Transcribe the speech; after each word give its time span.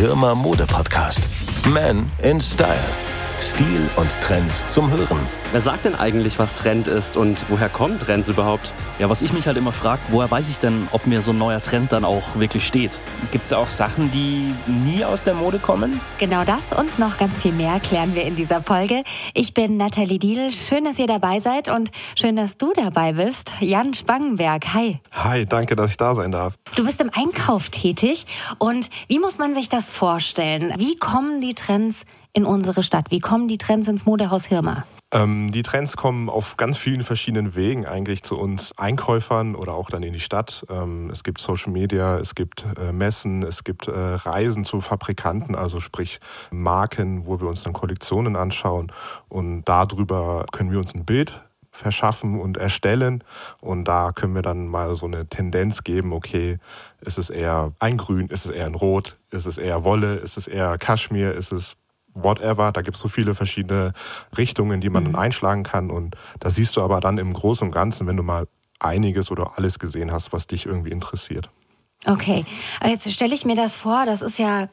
Hirmer 0.00 0.34
Mode 0.34 0.66
Podcast. 0.66 1.20
Man 1.70 2.10
in 2.24 2.40
Style. 2.40 3.09
Stil 3.40 3.88
und 3.96 4.20
Trends 4.20 4.66
zum 4.66 4.90
Hören. 4.90 5.18
Wer 5.52 5.60
sagt 5.60 5.86
denn 5.86 5.94
eigentlich, 5.94 6.38
was 6.38 6.54
Trend 6.54 6.86
ist 6.88 7.16
und 7.16 7.42
woher 7.48 7.68
kommen 7.68 7.98
Trends 7.98 8.28
überhaupt? 8.28 8.70
Ja, 8.98 9.08
was 9.08 9.22
ich 9.22 9.32
mich 9.32 9.46
halt 9.46 9.56
immer 9.56 9.72
frage, 9.72 10.00
woher 10.08 10.30
weiß 10.30 10.50
ich 10.50 10.58
denn, 10.58 10.86
ob 10.92 11.06
mir 11.06 11.22
so 11.22 11.30
ein 11.30 11.38
neuer 11.38 11.62
Trend 11.62 11.90
dann 11.92 12.04
auch 12.04 12.36
wirklich 12.36 12.66
steht? 12.66 13.00
Gibt 13.32 13.46
es 13.46 13.52
auch 13.54 13.70
Sachen, 13.70 14.12
die 14.12 14.54
nie 14.70 15.04
aus 15.04 15.22
der 15.22 15.34
Mode 15.34 15.58
kommen? 15.58 16.00
Genau 16.18 16.44
das 16.44 16.72
und 16.72 16.98
noch 16.98 17.16
ganz 17.16 17.40
viel 17.40 17.52
mehr 17.52 17.80
klären 17.80 18.14
wir 18.14 18.24
in 18.24 18.36
dieser 18.36 18.62
Folge. 18.62 19.02
Ich 19.32 19.54
bin 19.54 19.78
Nathalie 19.78 20.18
Diel. 20.18 20.52
Schön, 20.52 20.84
dass 20.84 20.98
ihr 20.98 21.06
dabei 21.06 21.40
seid 21.40 21.68
und 21.68 21.90
schön, 22.14 22.36
dass 22.36 22.58
du 22.58 22.72
dabei 22.74 23.14
bist. 23.14 23.54
Jan 23.60 23.94
Spangenberg, 23.94 24.74
hi. 24.74 25.00
Hi, 25.12 25.46
danke, 25.46 25.76
dass 25.76 25.90
ich 25.90 25.96
da 25.96 26.14
sein 26.14 26.30
darf. 26.30 26.54
Du 26.76 26.84
bist 26.84 27.00
im 27.00 27.10
Einkauf 27.14 27.70
tätig 27.70 28.26
und 28.58 28.90
wie 29.08 29.18
muss 29.18 29.38
man 29.38 29.54
sich 29.54 29.70
das 29.70 29.88
vorstellen? 29.88 30.74
Wie 30.76 30.96
kommen 30.96 31.40
die 31.40 31.54
Trends 31.54 32.04
in 32.32 32.44
unsere 32.44 32.82
Stadt? 32.82 33.10
Wie 33.10 33.20
kommen 33.20 33.48
die 33.48 33.58
Trends 33.58 33.88
ins 33.88 34.06
Modehaus 34.06 34.46
Hirma? 34.46 34.84
Ähm, 35.12 35.50
die 35.50 35.62
Trends 35.62 35.96
kommen 35.96 36.28
auf 36.28 36.56
ganz 36.56 36.78
vielen 36.78 37.02
verschiedenen 37.02 37.56
Wegen 37.56 37.84
eigentlich 37.84 38.22
zu 38.22 38.38
uns 38.38 38.72
Einkäufern 38.78 39.56
oder 39.56 39.74
auch 39.74 39.90
dann 39.90 40.04
in 40.04 40.12
die 40.12 40.20
Stadt. 40.20 40.64
Ähm, 40.70 41.10
es 41.10 41.24
gibt 41.24 41.40
Social 41.40 41.72
Media, 41.72 42.18
es 42.18 42.36
gibt 42.36 42.64
äh, 42.78 42.92
Messen, 42.92 43.42
es 43.42 43.64
gibt 43.64 43.88
äh, 43.88 43.92
Reisen 43.92 44.64
zu 44.64 44.80
Fabrikanten, 44.80 45.56
also 45.56 45.80
sprich 45.80 46.20
Marken, 46.52 47.26
wo 47.26 47.40
wir 47.40 47.48
uns 47.48 47.64
dann 47.64 47.72
Kollektionen 47.72 48.36
anschauen 48.36 48.92
und 49.28 49.64
darüber 49.64 50.44
können 50.52 50.70
wir 50.70 50.78
uns 50.78 50.94
ein 50.94 51.04
Bild 51.04 51.40
verschaffen 51.72 52.40
und 52.40 52.56
erstellen 52.56 53.24
und 53.60 53.86
da 53.86 54.12
können 54.12 54.34
wir 54.34 54.42
dann 54.42 54.68
mal 54.68 54.94
so 54.94 55.06
eine 55.06 55.26
Tendenz 55.26 55.82
geben, 55.82 56.12
okay, 56.12 56.58
ist 57.00 57.18
es 57.18 57.30
eher 57.30 57.72
ein 57.78 57.96
Grün, 57.96 58.28
ist 58.28 58.44
es 58.44 58.50
eher 58.50 58.66
ein 58.66 58.74
Rot, 58.74 59.18
ist 59.30 59.46
es 59.46 59.58
eher 59.58 59.82
Wolle, 59.82 60.16
ist 60.16 60.36
es 60.36 60.46
eher 60.46 60.78
Kaschmir, 60.78 61.32
ist 61.32 61.52
es 61.52 61.76
whatever. 62.14 62.72
Da 62.72 62.82
gibt 62.82 62.96
es 62.96 63.02
so 63.02 63.08
viele 63.08 63.34
verschiedene 63.34 63.92
Richtungen, 64.36 64.80
die 64.80 64.90
man 64.90 65.04
mhm. 65.04 65.12
dann 65.12 65.22
einschlagen 65.22 65.62
kann. 65.62 65.90
Und 65.90 66.16
da 66.38 66.50
siehst 66.50 66.76
du 66.76 66.82
aber 66.82 67.00
dann 67.00 67.18
im 67.18 67.32
Großen 67.32 67.66
und 67.66 67.72
Ganzen, 67.72 68.06
wenn 68.06 68.16
du 68.16 68.22
mal 68.22 68.46
einiges 68.78 69.30
oder 69.30 69.52
alles 69.56 69.78
gesehen 69.78 70.12
hast, 70.12 70.32
was 70.32 70.46
dich 70.46 70.66
irgendwie 70.66 70.90
interessiert. 70.90 71.50
Okay, 72.06 72.46
jetzt 72.82 73.12
stelle 73.12 73.34
ich 73.34 73.44
mir 73.44 73.56
das 73.56 73.76
vor, 73.76 74.06
das 74.06 74.22
ist 74.22 74.38
ja 74.38 74.68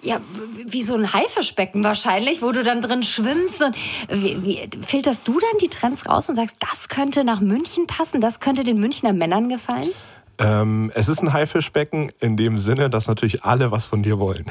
ja, 0.00 0.20
wie 0.64 0.82
so 0.82 0.94
ein 0.94 1.12
Haifischbecken 1.12 1.82
wahrscheinlich, 1.82 2.40
wo 2.40 2.52
du 2.52 2.62
dann 2.62 2.80
drin 2.80 3.02
schwimmst. 3.02 3.62
Und 3.62 3.76
wie, 4.08 4.42
wie, 4.44 4.68
filterst 4.86 5.26
du 5.26 5.40
dann 5.40 5.58
die 5.60 5.68
Trends 5.68 6.08
raus 6.08 6.28
und 6.28 6.36
sagst, 6.36 6.58
das 6.60 6.88
könnte 6.88 7.24
nach 7.24 7.40
München 7.40 7.86
passen, 7.86 8.20
das 8.20 8.38
könnte 8.40 8.64
den 8.64 8.78
Münchner 8.78 9.12
Männern 9.12 9.48
gefallen? 9.48 9.90
Ähm, 10.38 10.92
es 10.94 11.08
ist 11.08 11.22
ein 11.22 11.32
Haifischbecken 11.32 12.10
in 12.20 12.36
dem 12.36 12.56
Sinne, 12.56 12.90
dass 12.90 13.08
natürlich 13.08 13.44
alle 13.44 13.72
was 13.72 13.86
von 13.86 14.02
dir 14.02 14.18
wollen. 14.18 14.46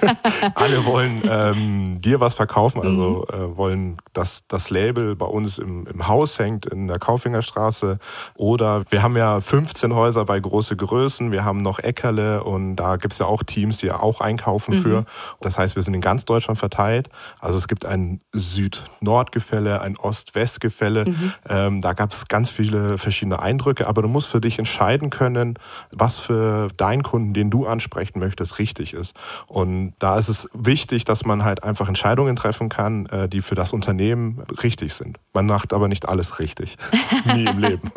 alle 0.54 0.84
wollen 0.84 1.22
ähm, 1.28 2.00
dir 2.00 2.20
was 2.20 2.34
verkaufen, 2.34 2.82
also 2.82 3.26
mhm. 3.32 3.34
äh, 3.34 3.56
wollen, 3.56 3.96
dass 4.12 4.42
das 4.48 4.70
Label 4.70 5.16
bei 5.16 5.26
uns 5.26 5.58
im, 5.58 5.86
im 5.86 6.08
Haus 6.08 6.38
hängt 6.38 6.66
in 6.66 6.88
der 6.88 6.98
Kaufingerstraße. 6.98 7.98
Oder 8.34 8.84
wir 8.90 9.02
haben 9.02 9.16
ja 9.16 9.40
15 9.40 9.94
Häuser 9.94 10.26
bei 10.26 10.38
große 10.38 10.76
Größen, 10.76 11.32
wir 11.32 11.44
haben 11.44 11.62
noch 11.62 11.78
Eckerle 11.78 12.44
und 12.44 12.76
da 12.76 12.96
gibt's 12.96 13.18
ja 13.18 13.26
auch 13.26 13.42
Teams, 13.42 13.78
die 13.78 13.86
ja 13.86 14.00
auch 14.00 14.20
einkaufen 14.20 14.76
mhm. 14.76 14.82
für. 14.82 15.04
Das 15.40 15.56
heißt, 15.56 15.74
wir 15.74 15.82
sind 15.82 15.94
in 15.94 16.02
ganz 16.02 16.26
Deutschland 16.26 16.58
verteilt. 16.58 17.08
Also 17.40 17.56
es 17.56 17.66
gibt 17.66 17.86
ein 17.86 18.20
Süd-Nord-Gefälle, 18.32 19.80
ein 19.80 19.96
Ost-West-Gefälle. 19.96 21.06
Mhm. 21.06 21.32
Ähm, 21.48 21.80
da 21.80 21.94
gab's 21.94 22.28
ganz 22.28 22.50
viele 22.50 22.98
verschiedene 22.98 23.40
Eindrücke, 23.40 23.86
aber 23.86 24.02
du 24.02 24.08
musst 24.08 24.28
für 24.28 24.40
dich 24.40 24.58
entscheiden 24.58 25.08
können, 25.08 25.29
können, 25.40 25.54
was 25.90 26.18
für 26.18 26.68
deinen 26.76 27.02
Kunden, 27.02 27.34
den 27.34 27.50
du 27.50 27.66
ansprechen 27.66 28.18
möchtest, 28.18 28.58
richtig 28.58 28.94
ist. 28.94 29.14
Und 29.46 29.94
da 29.98 30.18
ist 30.18 30.28
es 30.28 30.48
wichtig, 30.52 31.04
dass 31.04 31.24
man 31.24 31.44
halt 31.44 31.62
einfach 31.62 31.88
Entscheidungen 31.88 32.36
treffen 32.36 32.68
kann, 32.68 33.06
äh, 33.06 33.28
die 33.28 33.40
für 33.40 33.54
das 33.54 33.72
Unternehmen 33.72 34.42
richtig 34.62 34.94
sind. 34.94 35.18
Man 35.32 35.46
macht 35.46 35.72
aber 35.72 35.88
nicht 35.88 36.08
alles 36.08 36.38
richtig. 36.38 36.76
Nie 37.34 37.44
im 37.44 37.58
Leben. 37.58 37.90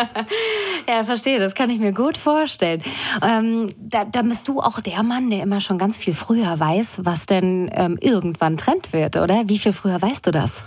ja, 0.88 1.04
verstehe, 1.04 1.38
das 1.38 1.54
kann 1.54 1.70
ich 1.70 1.78
mir 1.78 1.92
gut 1.92 2.16
vorstellen. 2.16 2.82
Ähm, 3.22 3.72
da, 3.78 4.04
da, 4.04 4.22
bist 4.22 4.48
du 4.48 4.60
auch 4.60 4.80
der 4.80 5.02
Mann, 5.02 5.30
der 5.30 5.42
immer 5.42 5.60
schon 5.60 5.78
ganz 5.78 5.96
viel 5.96 6.14
früher 6.14 6.58
weiß, 6.58 7.00
was 7.04 7.26
denn 7.26 7.70
ähm, 7.74 7.98
irgendwann 8.00 8.56
Trend 8.56 8.92
wird, 8.92 9.16
oder? 9.16 9.48
Wie 9.48 9.58
viel 9.58 9.72
früher 9.72 10.00
weißt 10.00 10.26
du 10.26 10.30
das? 10.30 10.62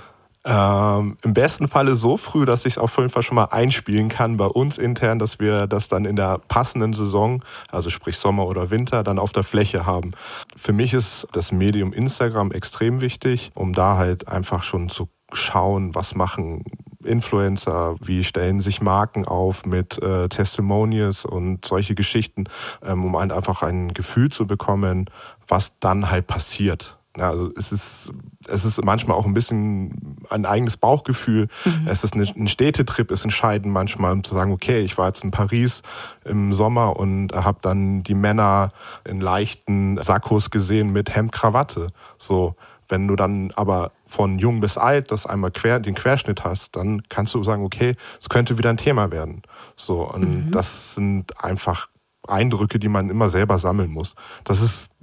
Ähm, 0.46 1.18
Im 1.24 1.34
besten 1.34 1.70
Falle 1.70 1.96
so 1.96 2.18
früh, 2.18 2.46
dass 2.46 2.66
ich 2.66 2.74
es 2.74 2.78
auf 2.78 2.98
jeden 2.98 3.10
Fall 3.10 3.24
schon 3.24 3.36
mal 3.36 3.46
einspielen 3.46 4.10
kann 4.10 4.36
bei 4.36 4.46
uns 4.46 4.78
intern, 4.78 5.18
dass 5.18 5.40
wir 5.40 5.68
das 5.68 5.88
dann 5.88 6.04
in 6.04 6.18
der 6.18 6.40
passenden 6.48 6.94
Saison, 6.94 7.42
also 7.72 7.90
sprich 7.90 8.18
Sommer 8.18 8.46
oder 8.46 8.70
Winter, 8.70 9.04
dann 9.04 9.20
auf 9.20 9.32
der 9.32 9.44
Fläche 9.44 9.86
haben. 9.86 10.12
Für 10.56 10.74
mich 10.74 10.94
ist 10.94 11.28
das 11.32 11.54
Medium 11.54 11.94
Instagram 11.94 12.52
extrem 12.52 13.00
wichtig, 13.00 13.52
um 13.54 13.72
da 13.72 13.96
halt 13.96 14.28
einfach 14.28 14.64
schon 14.64 14.90
zu 14.90 15.08
schauen, 15.32 15.96
was 15.96 16.14
machen 16.14 16.64
Influencer, 17.06 17.96
wie 18.02 18.24
stellen 18.24 18.60
sich 18.60 18.82
Marken 18.82 19.26
auf 19.26 19.66
mit 19.66 20.02
äh, 20.02 20.30
Testimonials 20.30 21.26
und 21.26 21.66
solche 21.66 21.96
Geschichten, 21.96 22.46
ähm, 22.82 23.06
um 23.06 23.18
halt 23.18 23.32
einfach 23.32 23.64
ein 23.64 23.94
Gefühl 23.94 24.30
zu 24.30 24.46
bekommen, 24.48 25.10
was 25.48 25.80
dann 25.80 26.10
halt 26.10 26.28
passiert. 26.28 26.98
Also 27.18 27.52
es 27.56 27.72
ist, 27.72 28.12
es 28.48 28.66
ist 28.66 28.84
manchmal 28.84 29.18
auch 29.18 29.26
ein 29.26 29.34
bisschen 29.34 30.18
ein 30.30 30.46
eigenes 30.46 30.78
Bauchgefühl. 30.78 31.48
Mhm. 31.64 31.88
Es 31.88 32.04
ist 32.04 32.16
eine, 32.16 32.24
ein 32.24 32.48
Städtetrip, 32.48 33.12
ist 33.12 33.24
entscheidend 33.24 33.72
manchmal, 33.72 34.14
um 34.14 34.24
zu 34.24 34.34
sagen, 34.34 34.52
okay, 34.52 34.82
ich 34.82 34.98
war 34.98 35.08
jetzt 35.08 35.24
in 35.24 35.32
Paris 35.32 35.84
im 36.26 36.54
Sommer 36.54 36.98
und 36.98 37.34
habe 37.34 37.60
dann 37.62 38.04
die 38.04 38.16
Männer 38.16 38.72
in 39.06 39.22
leichten 39.22 39.98
Sakkos 40.02 40.50
gesehen 40.50 40.92
mit 40.92 41.16
Hemd, 41.16 41.32
Krawatte. 41.32 41.88
So, 42.18 42.56
wenn 42.90 43.08
du 43.08 43.16
dann 43.16 43.52
aber 43.56 43.92
von 44.08 44.40
jung 44.40 44.60
bis 44.60 44.78
alt 44.78 45.12
das 45.12 45.26
einmal 45.26 45.52
quer, 45.52 45.80
den 45.80 45.96
Querschnitt 45.96 46.44
hast, 46.44 46.76
dann 46.76 47.04
kannst 47.10 47.34
du 47.34 47.44
sagen, 47.44 47.64
okay, 47.64 47.96
es 48.20 48.30
könnte 48.30 48.58
wieder 48.58 48.70
ein 48.70 48.78
Thema 48.78 49.12
werden. 49.12 49.42
So, 49.76 50.02
und 50.02 50.48
mhm. 50.48 50.52
das 50.52 50.96
sind 50.96 51.44
einfach 51.44 51.88
Eindrücke, 52.28 52.80
die 52.80 52.88
man 52.88 53.10
immer 53.10 53.30
selber 53.30 53.58
sammeln 53.58 53.92
muss. 53.92 54.16
Das 54.44 54.62
ist 54.62 54.94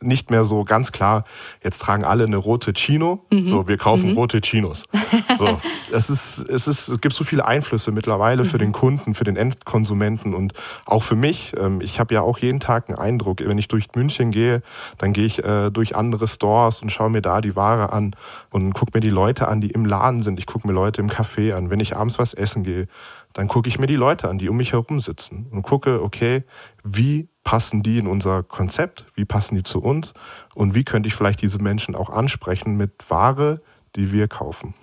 nicht 0.00 0.30
mehr 0.30 0.44
so 0.44 0.64
ganz 0.64 0.92
klar, 0.92 1.24
jetzt 1.62 1.80
tragen 1.80 2.04
alle 2.04 2.24
eine 2.24 2.36
rote 2.36 2.72
Chino, 2.72 3.24
mhm. 3.30 3.46
so 3.46 3.68
wir 3.68 3.76
kaufen 3.76 4.10
mhm. 4.10 4.16
rote 4.16 4.40
Chinos. 4.40 4.84
So, 5.38 5.60
es 5.92 6.08
ist, 6.08 6.38
es 6.38 6.66
ist, 6.66 6.88
es 6.88 7.00
gibt 7.00 7.14
so 7.14 7.22
viele 7.22 7.46
Einflüsse 7.46 7.90
mittlerweile 7.92 8.42
mhm. 8.42 8.48
für 8.48 8.58
den 8.58 8.72
Kunden, 8.72 9.14
für 9.14 9.24
den 9.24 9.36
Endkonsumenten 9.36 10.34
und 10.34 10.54
auch 10.86 11.02
für 11.02 11.16
mich. 11.16 11.52
Ähm, 11.58 11.80
ich 11.80 12.00
habe 12.00 12.14
ja 12.14 12.22
auch 12.22 12.38
jeden 12.38 12.60
Tag 12.60 12.88
einen 12.88 12.98
Eindruck. 12.98 13.40
Wenn 13.40 13.58
ich 13.58 13.68
durch 13.68 13.88
München 13.94 14.30
gehe, 14.30 14.62
dann 14.98 15.12
gehe 15.12 15.26
ich 15.26 15.44
äh, 15.44 15.70
durch 15.70 15.94
andere 15.94 16.26
Stores 16.26 16.80
und 16.80 16.90
schaue 16.90 17.10
mir 17.10 17.22
da 17.22 17.40
die 17.40 17.54
Ware 17.54 17.92
an 17.92 18.16
und 18.50 18.72
gucke 18.72 18.92
mir 18.94 19.00
die 19.00 19.10
Leute 19.10 19.48
an, 19.48 19.60
die 19.60 19.70
im 19.70 19.84
Laden 19.84 20.22
sind. 20.22 20.38
Ich 20.38 20.46
gucke 20.46 20.66
mir 20.66 20.72
Leute 20.74 21.00
im 21.02 21.08
Café 21.08 21.54
an. 21.54 21.70
Wenn 21.70 21.80
ich 21.80 21.96
abends 21.96 22.18
was 22.18 22.32
essen 22.32 22.62
gehe, 22.62 22.88
dann 23.36 23.48
gucke 23.48 23.68
ich 23.68 23.78
mir 23.78 23.86
die 23.86 23.96
Leute 23.96 24.30
an, 24.30 24.38
die 24.38 24.48
um 24.48 24.56
mich 24.56 24.72
herum 24.72 24.98
sitzen 24.98 25.46
und 25.50 25.60
gucke, 25.60 26.02
okay, 26.02 26.44
wie 26.82 27.28
passen 27.44 27.82
die 27.82 27.98
in 27.98 28.06
unser 28.06 28.42
Konzept, 28.42 29.04
wie 29.14 29.26
passen 29.26 29.56
die 29.56 29.62
zu 29.62 29.82
uns 29.82 30.14
und 30.54 30.74
wie 30.74 30.84
könnte 30.84 31.08
ich 31.08 31.14
vielleicht 31.14 31.42
diese 31.42 31.58
Menschen 31.58 31.94
auch 31.94 32.08
ansprechen 32.08 32.78
mit 32.78 33.10
Ware, 33.10 33.60
die 33.94 34.10
wir 34.10 34.26
kaufen. 34.26 34.74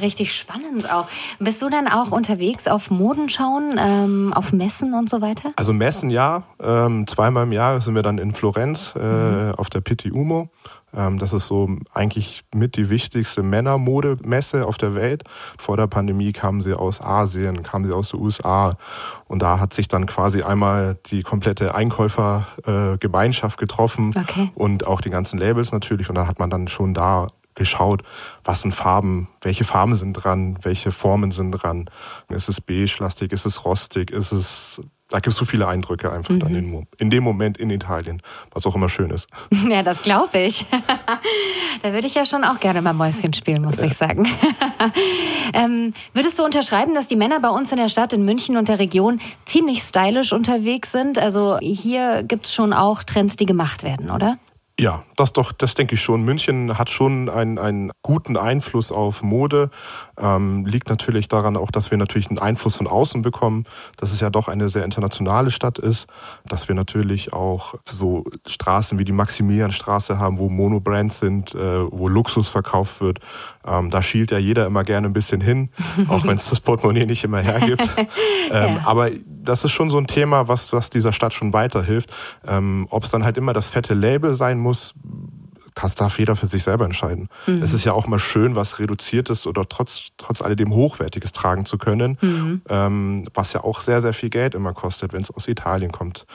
Richtig 0.00 0.34
spannend 0.34 0.90
auch. 0.90 1.06
Bist 1.38 1.60
du 1.60 1.68
dann 1.68 1.86
auch 1.86 2.10
unterwegs 2.10 2.66
auf 2.66 2.90
Modenschauen, 2.90 3.78
ähm, 3.78 4.32
auf 4.32 4.52
Messen 4.52 4.94
und 4.94 5.10
so 5.10 5.20
weiter? 5.20 5.50
Also 5.56 5.74
Messen 5.74 6.08
ja. 6.08 6.44
Ähm, 6.60 7.06
zweimal 7.06 7.44
im 7.44 7.52
Jahr 7.52 7.80
sind 7.80 7.94
wir 7.94 8.02
dann 8.02 8.18
in 8.18 8.32
Florenz 8.32 8.94
äh, 8.96 9.00
mhm. 9.00 9.54
auf 9.56 9.68
der 9.68 9.80
Pitti 9.80 10.12
Umo. 10.12 10.50
Ähm, 10.94 11.18
das 11.18 11.32
ist 11.32 11.46
so 11.46 11.68
eigentlich 11.92 12.42
mit 12.54 12.76
die 12.76 12.90
wichtigste 12.90 13.42
Männermodemesse 13.42 14.66
auf 14.66 14.78
der 14.78 14.94
Welt. 14.94 15.24
Vor 15.58 15.76
der 15.76 15.86
Pandemie 15.86 16.32
kamen 16.32 16.62
sie 16.62 16.74
aus 16.74 17.00
Asien, 17.00 17.62
kamen 17.62 17.86
sie 17.86 17.92
aus 17.92 18.10
den 18.10 18.20
USA. 18.20 18.76
Und 19.26 19.42
da 19.42 19.60
hat 19.60 19.74
sich 19.74 19.88
dann 19.88 20.06
quasi 20.06 20.42
einmal 20.42 20.98
die 21.06 21.22
komplette 21.22 21.74
Einkäufergemeinschaft 21.74 23.58
getroffen 23.58 24.14
okay. 24.16 24.50
und 24.54 24.86
auch 24.86 25.00
die 25.00 25.10
ganzen 25.10 25.38
Labels 25.38 25.72
natürlich. 25.72 26.08
Und 26.08 26.14
dann 26.14 26.26
hat 26.26 26.38
man 26.38 26.50
dann 26.50 26.68
schon 26.68 26.94
da 26.94 27.26
geschaut, 27.54 28.02
was 28.44 28.62
sind 28.62 28.72
Farben, 28.72 29.28
welche 29.42 29.64
Farben 29.64 29.94
sind 29.94 30.14
dran, 30.14 30.58
welche 30.62 30.92
Formen 30.92 31.32
sind 31.32 31.50
dran. 31.50 31.90
Ist 32.28 32.48
es 32.48 32.60
beige-lastig, 32.60 33.32
ist 33.32 33.44
es 33.44 33.64
rostig, 33.64 34.10
ist 34.10 34.32
es 34.32 34.80
da 35.08 35.18
gibt 35.18 35.28
es 35.28 35.36
so 35.36 35.44
viele 35.44 35.66
Eindrücke 35.66 36.12
einfach 36.12 36.34
mhm. 36.34 36.40
dann 36.40 36.54
in, 36.54 36.86
in, 36.98 37.10
dem 37.10 37.24
Moment 37.24 37.56
in 37.56 37.70
Italien, 37.70 38.20
was 38.52 38.66
auch 38.66 38.74
immer 38.74 38.88
schön 38.88 39.10
ist. 39.10 39.28
Ja, 39.68 39.82
das 39.82 40.02
glaube 40.02 40.38
ich. 40.38 40.64
da 41.82 41.92
würde 41.92 42.06
ich 42.06 42.14
ja 42.14 42.24
schon 42.24 42.44
auch 42.44 42.58
gerne 42.60 42.80
mal 42.80 42.94
Mäuschen 42.94 43.34
spielen, 43.34 43.62
muss 43.62 43.78
ja. 43.78 43.84
ich 43.84 43.94
sagen. 43.94 44.26
ähm, 45.52 45.92
würdest 46.14 46.38
du 46.38 46.44
unterschreiben, 46.44 46.94
dass 46.94 47.06
die 47.06 47.16
Männer 47.16 47.40
bei 47.40 47.50
uns 47.50 47.70
in 47.70 47.76
der 47.76 47.88
Stadt, 47.88 48.12
in 48.12 48.24
München 48.24 48.56
und 48.56 48.68
der 48.68 48.78
Region 48.78 49.20
ziemlich 49.44 49.82
stylisch 49.82 50.32
unterwegs 50.32 50.92
sind? 50.92 51.18
Also 51.18 51.58
hier 51.60 52.22
gibt 52.22 52.46
es 52.46 52.54
schon 52.54 52.72
auch 52.72 53.02
Trends, 53.02 53.36
die 53.36 53.46
gemacht 53.46 53.82
werden, 53.82 54.10
oder? 54.10 54.38
Ja, 54.80 55.02
das 55.16 55.32
doch, 55.32 55.50
das 55.50 55.74
denke 55.74 55.96
ich 55.96 56.02
schon. 56.02 56.24
München 56.24 56.78
hat 56.78 56.88
schon 56.88 57.28
einen, 57.28 57.58
einen 57.58 57.90
guten 58.02 58.36
Einfluss 58.36 58.92
auf 58.92 59.24
Mode. 59.24 59.70
Ähm, 60.16 60.66
liegt 60.66 60.88
natürlich 60.88 61.26
daran 61.26 61.56
auch, 61.56 61.72
dass 61.72 61.90
wir 61.90 61.98
natürlich 61.98 62.28
einen 62.28 62.38
Einfluss 62.38 62.76
von 62.76 62.86
außen 62.86 63.22
bekommen, 63.22 63.64
dass 63.96 64.12
es 64.12 64.20
ja 64.20 64.30
doch 64.30 64.46
eine 64.46 64.68
sehr 64.68 64.84
internationale 64.84 65.50
Stadt 65.50 65.80
ist, 65.80 66.06
dass 66.46 66.68
wir 66.68 66.76
natürlich 66.76 67.32
auch 67.32 67.74
so 67.88 68.24
Straßen 68.46 69.00
wie 69.00 69.04
die 69.04 69.12
Maximilianstraße 69.12 70.20
haben, 70.20 70.38
wo 70.38 70.48
Monobrands 70.48 71.18
sind, 71.18 71.56
äh, 71.56 71.58
wo 71.90 72.06
Luxus 72.06 72.48
verkauft 72.48 73.00
wird. 73.00 73.18
Ähm, 73.66 73.90
da 73.90 74.00
schielt 74.00 74.30
ja 74.30 74.38
jeder 74.38 74.66
immer 74.66 74.84
gerne 74.84 75.08
ein 75.08 75.12
bisschen 75.12 75.40
hin, 75.40 75.70
auch 76.08 76.24
wenn 76.24 76.36
es 76.36 76.48
das 76.50 76.60
Portemonnaie 76.60 77.06
nicht 77.06 77.24
immer 77.24 77.40
hergibt. 77.40 77.82
ähm, 78.52 78.76
ja. 78.76 78.80
Aber 78.84 79.10
das 79.48 79.64
ist 79.64 79.72
schon 79.72 79.90
so 79.90 79.98
ein 79.98 80.06
Thema, 80.06 80.48
was, 80.48 80.72
was 80.72 80.90
dieser 80.90 81.12
Stadt 81.12 81.32
schon 81.32 81.52
weiterhilft. 81.52 82.10
Ähm, 82.46 82.86
Ob 82.90 83.04
es 83.04 83.10
dann 83.10 83.24
halt 83.24 83.36
immer 83.36 83.52
das 83.52 83.68
fette 83.68 83.94
Label 83.94 84.34
sein 84.34 84.58
muss, 84.58 84.94
kann 85.78 85.92
darf 85.96 86.18
jeder 86.18 86.34
für 86.34 86.48
sich 86.48 86.64
selber 86.64 86.84
entscheiden. 86.84 87.28
Mhm. 87.46 87.62
Es 87.62 87.72
ist 87.72 87.84
ja 87.84 87.92
auch 87.92 88.08
mal 88.08 88.18
schön, 88.18 88.56
was 88.56 88.80
Reduziertes 88.80 89.46
oder 89.46 89.66
trotz, 89.68 90.08
trotz 90.16 90.42
alledem 90.42 90.74
Hochwertiges 90.74 91.32
tragen 91.32 91.66
zu 91.66 91.78
können, 91.78 92.18
mhm. 92.20 92.62
ähm, 92.68 93.28
was 93.32 93.52
ja 93.52 93.62
auch 93.62 93.80
sehr, 93.80 94.00
sehr 94.00 94.12
viel 94.12 94.28
Geld 94.28 94.56
immer 94.56 94.74
kostet, 94.74 95.12
wenn 95.12 95.22
es 95.22 95.30
aus 95.30 95.46
Italien 95.46 95.92
kommt. 95.92 96.26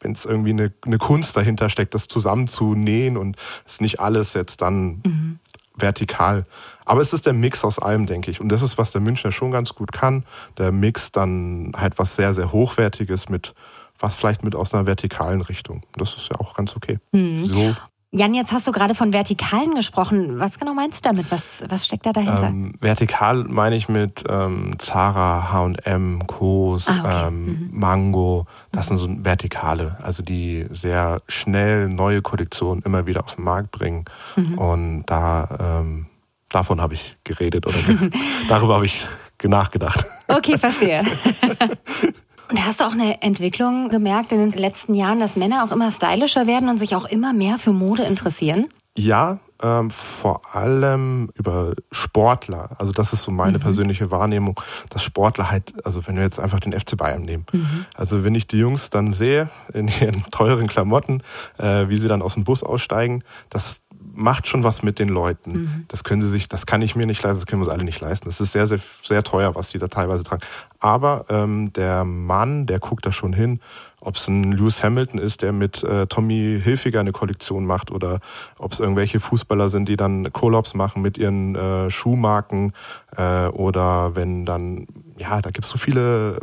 Wenn 0.00 0.12
es 0.12 0.24
irgendwie 0.24 0.50
eine, 0.50 0.72
eine 0.86 0.98
Kunst 0.98 1.36
dahinter 1.36 1.68
steckt, 1.68 1.94
das 1.94 2.06
zusammenzunähen 2.06 3.16
und 3.16 3.36
es 3.66 3.80
nicht 3.80 3.98
alles 3.98 4.34
jetzt 4.34 4.62
dann 4.62 5.02
mhm. 5.04 5.21
Vertikal. 5.82 6.46
Aber 6.84 7.00
es 7.00 7.12
ist 7.12 7.26
der 7.26 7.32
Mix 7.32 7.64
aus 7.64 7.78
allem, 7.78 8.06
denke 8.06 8.30
ich. 8.30 8.40
Und 8.40 8.48
das 8.48 8.62
ist, 8.62 8.78
was 8.78 8.90
der 8.90 9.00
Münchner 9.00 9.32
schon 9.32 9.50
ganz 9.50 9.74
gut 9.74 9.92
kann. 9.92 10.24
Der 10.58 10.72
Mix 10.72 11.12
dann 11.12 11.72
halt 11.76 11.98
was 11.98 12.16
sehr, 12.16 12.32
sehr 12.32 12.52
Hochwertiges 12.52 13.28
mit 13.28 13.54
was 14.02 14.16
vielleicht 14.16 14.42
mit 14.42 14.54
aus 14.54 14.74
einer 14.74 14.84
vertikalen 14.86 15.40
Richtung. 15.40 15.82
Das 15.94 16.16
ist 16.16 16.28
ja 16.28 16.40
auch 16.40 16.54
ganz 16.54 16.76
okay. 16.76 16.98
Mhm. 17.12 17.46
So. 17.46 17.74
Jan, 18.14 18.34
jetzt 18.34 18.52
hast 18.52 18.66
du 18.66 18.72
gerade 18.72 18.94
von 18.94 19.14
Vertikalen 19.14 19.74
gesprochen. 19.74 20.38
Was 20.38 20.58
genau 20.58 20.74
meinst 20.74 21.02
du 21.02 21.08
damit? 21.08 21.30
Was, 21.30 21.64
was 21.68 21.86
steckt 21.86 22.04
da 22.04 22.12
dahinter? 22.12 22.48
Ähm, 22.48 22.74
vertikal 22.78 23.44
meine 23.44 23.74
ich 23.74 23.88
mit 23.88 24.22
ähm, 24.28 24.74
Zara, 24.76 25.50
H&M, 25.50 26.26
Kos, 26.26 26.88
ah, 26.88 27.00
okay. 27.00 27.28
ähm, 27.28 27.44
mhm. 27.44 27.70
Mango. 27.72 28.44
Das 28.70 28.88
sind 28.88 28.98
so 28.98 29.08
Vertikale, 29.08 29.96
also 30.02 30.22
die 30.22 30.66
sehr 30.70 31.22
schnell 31.26 31.88
neue 31.88 32.20
Kollektionen 32.20 32.82
immer 32.82 33.06
wieder 33.06 33.24
auf 33.24 33.36
den 33.36 33.44
Markt 33.44 33.70
bringen. 33.70 34.04
Mhm. 34.36 34.58
Und 34.58 35.04
da 35.06 35.80
ähm, 35.80 36.04
davon 36.50 36.82
habe 36.82 36.92
ich 36.92 37.16
geredet 37.24 37.66
oder 37.66 37.78
darüber 38.50 38.74
habe 38.74 38.84
ich 38.84 39.06
nachgedacht. 39.42 40.04
Okay, 40.28 40.58
verstehe. 40.58 41.02
Und 42.52 42.66
hast 42.66 42.80
du 42.80 42.84
auch 42.84 42.92
eine 42.92 43.22
Entwicklung 43.22 43.88
gemerkt 43.88 44.30
in 44.30 44.36
den 44.36 44.52
letzten 44.52 44.92
Jahren, 44.92 45.20
dass 45.20 45.36
Männer 45.36 45.64
auch 45.64 45.72
immer 45.72 45.90
stylischer 45.90 46.46
werden 46.46 46.68
und 46.68 46.76
sich 46.76 46.94
auch 46.94 47.06
immer 47.06 47.32
mehr 47.32 47.56
für 47.56 47.72
Mode 47.72 48.02
interessieren? 48.02 48.66
Ja, 48.94 49.38
ähm, 49.62 49.90
vor 49.90 50.54
allem 50.54 51.30
über 51.32 51.72
Sportler. 51.92 52.70
Also 52.76 52.92
das 52.92 53.14
ist 53.14 53.22
so 53.22 53.30
meine 53.30 53.56
mhm. 53.56 53.62
persönliche 53.62 54.10
Wahrnehmung, 54.10 54.60
dass 54.90 55.02
Sportler 55.02 55.50
halt, 55.50 55.72
also 55.86 56.06
wenn 56.06 56.16
wir 56.16 56.24
jetzt 56.24 56.40
einfach 56.40 56.60
den 56.60 56.78
FC 56.78 56.94
Bayern 56.94 57.22
nehmen. 57.22 57.46
Mhm. 57.52 57.86
Also 57.94 58.22
wenn 58.22 58.34
ich 58.34 58.46
die 58.46 58.58
Jungs 58.58 58.90
dann 58.90 59.14
sehe 59.14 59.48
in 59.72 59.88
ihren 59.88 60.22
teuren 60.30 60.66
Klamotten, 60.66 61.22
äh, 61.56 61.88
wie 61.88 61.96
sie 61.96 62.08
dann 62.08 62.20
aus 62.20 62.34
dem 62.34 62.44
Bus 62.44 62.62
aussteigen, 62.62 63.24
das 63.48 63.80
macht 64.14 64.46
schon 64.46 64.64
was 64.64 64.82
mit 64.82 64.98
den 64.98 65.08
Leuten. 65.08 65.52
Mhm. 65.52 65.84
Das 65.88 66.04
können 66.04 66.20
sie 66.20 66.28
sich, 66.28 66.48
das 66.48 66.66
kann 66.66 66.82
ich 66.82 66.96
mir 66.96 67.06
nicht 67.06 67.22
leisten, 67.22 67.40
das 67.40 67.46
können 67.46 67.62
wir 67.62 67.66
uns 67.66 67.74
alle 67.74 67.84
nicht 67.84 68.00
leisten. 68.00 68.26
Das 68.26 68.40
ist 68.40 68.52
sehr, 68.52 68.66
sehr, 68.66 68.80
sehr 69.02 69.22
teuer, 69.22 69.54
was 69.54 69.70
die 69.70 69.78
da 69.78 69.88
teilweise 69.88 70.24
tragen. 70.24 70.42
Aber 70.80 71.24
ähm, 71.28 71.72
der 71.72 72.04
Mann, 72.04 72.66
der 72.66 72.78
guckt 72.78 73.06
da 73.06 73.12
schon 73.12 73.32
hin, 73.32 73.60
ob 74.00 74.16
es 74.16 74.28
ein 74.28 74.52
Lewis 74.52 74.82
Hamilton 74.82 75.18
ist, 75.20 75.42
der 75.42 75.52
mit 75.52 75.82
äh, 75.84 76.06
Tommy 76.06 76.60
Hilfiger 76.62 77.00
eine 77.00 77.12
Kollektion 77.12 77.64
macht 77.64 77.90
oder 77.90 78.20
ob 78.58 78.72
es 78.72 78.80
irgendwelche 78.80 79.20
Fußballer 79.20 79.68
sind, 79.68 79.88
die 79.88 79.96
dann 79.96 80.32
Collabs 80.32 80.74
machen 80.74 81.02
mit 81.02 81.18
ihren 81.18 81.54
äh, 81.54 81.90
Schuhmarken 81.90 82.72
äh, 83.16 83.46
oder 83.46 84.16
wenn 84.16 84.44
dann, 84.44 84.86
ja, 85.18 85.40
da 85.40 85.50
gibt 85.50 85.64
es 85.64 85.70
so 85.70 85.78
viele 85.78 86.40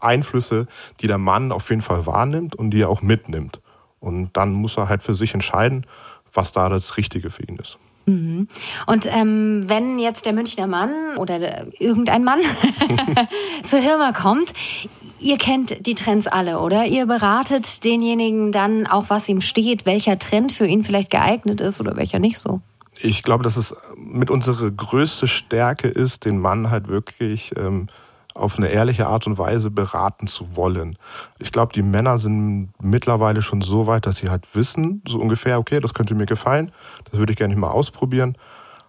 Einflüsse, 0.00 0.66
die 1.00 1.06
der 1.06 1.18
Mann 1.18 1.52
auf 1.52 1.68
jeden 1.70 1.82
Fall 1.82 2.06
wahrnimmt 2.06 2.56
und 2.56 2.70
die 2.70 2.82
er 2.82 2.88
auch 2.88 3.02
mitnimmt. 3.02 3.60
Und 4.00 4.36
dann 4.36 4.52
muss 4.52 4.76
er 4.76 4.88
halt 4.88 5.02
für 5.02 5.14
sich 5.14 5.34
entscheiden, 5.34 5.86
was 6.36 6.52
da 6.52 6.68
das 6.68 6.96
Richtige 6.96 7.30
für 7.30 7.42
ihn 7.44 7.56
ist. 7.56 7.78
Mhm. 8.06 8.46
Und 8.86 9.06
ähm, 9.06 9.64
wenn 9.66 9.98
jetzt 9.98 10.26
der 10.26 10.32
Münchner 10.32 10.68
Mann 10.68 11.16
oder 11.16 11.66
irgendein 11.80 12.22
Mann 12.22 12.40
zur 13.62 13.80
Hirma 13.80 14.12
kommt, 14.12 14.52
ihr 15.20 15.38
kennt 15.38 15.86
die 15.86 15.94
Trends 15.94 16.26
alle, 16.28 16.60
oder? 16.60 16.86
Ihr 16.86 17.06
beratet 17.06 17.84
denjenigen 17.84 18.52
dann 18.52 18.86
auch, 18.86 19.10
was 19.10 19.28
ihm 19.28 19.40
steht, 19.40 19.86
welcher 19.86 20.18
Trend 20.18 20.52
für 20.52 20.66
ihn 20.66 20.84
vielleicht 20.84 21.10
geeignet 21.10 21.60
ist 21.60 21.80
oder 21.80 21.96
welcher 21.96 22.20
nicht 22.20 22.38
so. 22.38 22.60
Ich 22.98 23.22
glaube, 23.22 23.44
dass 23.44 23.56
es 23.56 23.74
mit 23.96 24.30
unsere 24.30 24.72
größte 24.72 25.26
Stärke 25.26 25.88
ist, 25.88 26.24
den 26.24 26.38
Mann 26.38 26.70
halt 26.70 26.88
wirklich 26.88 27.52
ähm, 27.56 27.88
auf 28.36 28.58
eine 28.58 28.68
ehrliche 28.68 29.06
Art 29.06 29.26
und 29.26 29.38
Weise 29.38 29.70
beraten 29.70 30.26
zu 30.26 30.56
wollen. 30.56 30.96
Ich 31.38 31.52
glaube, 31.52 31.72
die 31.72 31.82
Männer 31.82 32.18
sind 32.18 32.70
mittlerweile 32.80 33.42
schon 33.42 33.62
so 33.62 33.86
weit, 33.86 34.06
dass 34.06 34.18
sie 34.18 34.28
halt 34.28 34.54
wissen, 34.54 35.02
so 35.06 35.18
ungefähr, 35.18 35.58
okay, 35.58 35.80
das 35.80 35.94
könnte 35.94 36.14
mir 36.14 36.26
gefallen, 36.26 36.72
das 37.10 37.18
würde 37.18 37.32
ich 37.32 37.38
gerne 37.38 37.56
mal 37.56 37.70
ausprobieren. 37.70 38.36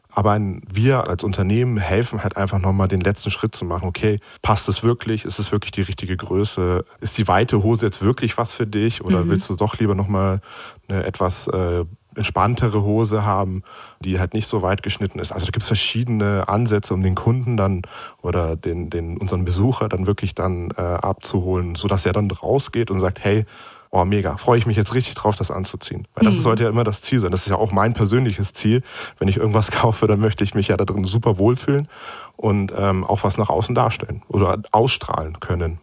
Aber 0.10 0.40
wir 0.40 1.08
als 1.10 1.24
Unternehmen 1.24 1.78
helfen 1.78 2.24
halt 2.24 2.38
einfach 2.38 2.60
nochmal 2.60 2.88
den 2.88 3.02
letzten 3.02 3.30
Schritt 3.30 3.56
zu 3.56 3.66
machen. 3.66 3.88
Okay, 3.88 4.20
passt 4.42 4.68
es 4.68 4.82
wirklich? 4.82 5.26
Ist 5.26 5.38
es 5.38 5.52
wirklich 5.52 5.72
die 5.72 5.82
richtige 5.82 6.18
Größe? 6.18 6.84
Ist 7.02 7.20
die 7.20 7.28
weite 7.28 7.62
Hose 7.62 7.86
jetzt 7.86 8.02
wirklich 8.02 8.36
was 8.38 8.52
für 8.52 8.66
dich? 8.66 9.04
Oder 9.04 9.24
mhm. 9.24 9.30
willst 9.30 9.50
du 9.50 9.56
doch 9.56 9.78
lieber 9.78 9.94
nochmal 9.94 10.42
eine 10.88 11.04
etwas 11.04 11.48
äh, 11.50 11.86
entspanntere 12.18 12.84
Hose 12.84 13.26
haben, 13.26 13.64
die 14.00 14.20
halt 14.20 14.34
nicht 14.34 14.48
so 14.48 14.62
weit 14.62 14.84
geschnitten 14.84 15.20
ist. 15.20 15.32
Also 15.32 15.46
da 15.46 15.52
gibt 15.52 15.64
es 15.64 15.68
verschiedene 15.68 16.48
Ansätze, 16.48 16.94
um 16.94 17.04
den 17.04 17.16
Kunden 17.16 17.58
dann 17.58 17.84
oder 18.22 18.56
den, 18.56 18.90
den 18.90 19.18
unseren 19.18 19.46
Besucher 19.46 19.88
dann 19.90 20.08
wirklich 20.08 20.36
dann 20.36 20.72
äh, 20.72 20.82
abzuholen, 20.82 21.76
sodass 21.76 22.06
er 22.06 22.14
dann 22.14 22.30
rausgeht 22.30 22.92
und 22.92 23.00
sagt, 23.00 23.24
hey, 23.24 23.46
oh 23.92 24.06
mega, 24.06 24.38
freue 24.38 24.58
ich 24.58 24.66
mich 24.66 24.78
jetzt 24.78 24.94
richtig 24.94 25.14
drauf, 25.16 25.36
das 25.36 25.52
anzuziehen. 25.52 26.08
Weil 26.14 26.26
das 26.26 26.36
mhm. 26.36 26.42
sollte 26.42 26.64
ja 26.64 26.70
immer 26.70 26.84
das 26.84 27.02
Ziel 27.02 27.20
sein. 27.20 27.32
Das 27.32 27.42
ist 27.42 27.50
ja 27.50 27.56
auch 27.56 27.72
mein 27.72 27.94
persönliches 27.94 28.54
Ziel. 28.54 28.82
Wenn 29.18 29.28
ich 29.28 29.38
irgendwas 29.38 29.72
kaufe, 29.72 30.08
dann 30.08 30.20
möchte 30.20 30.44
ich 30.44 30.56
mich 30.56 30.68
ja 30.68 30.78
da 30.78 30.86
drin 30.86 31.06
super 31.06 31.38
wohlfühlen 31.38 31.88
und 32.36 32.74
ähm, 32.76 33.04
auch 33.04 33.24
was 33.24 33.38
nach 33.38 33.50
außen 33.50 33.76
darstellen 33.76 34.24
oder 34.28 34.62
ausstrahlen 34.72 35.40
können. 35.40 35.80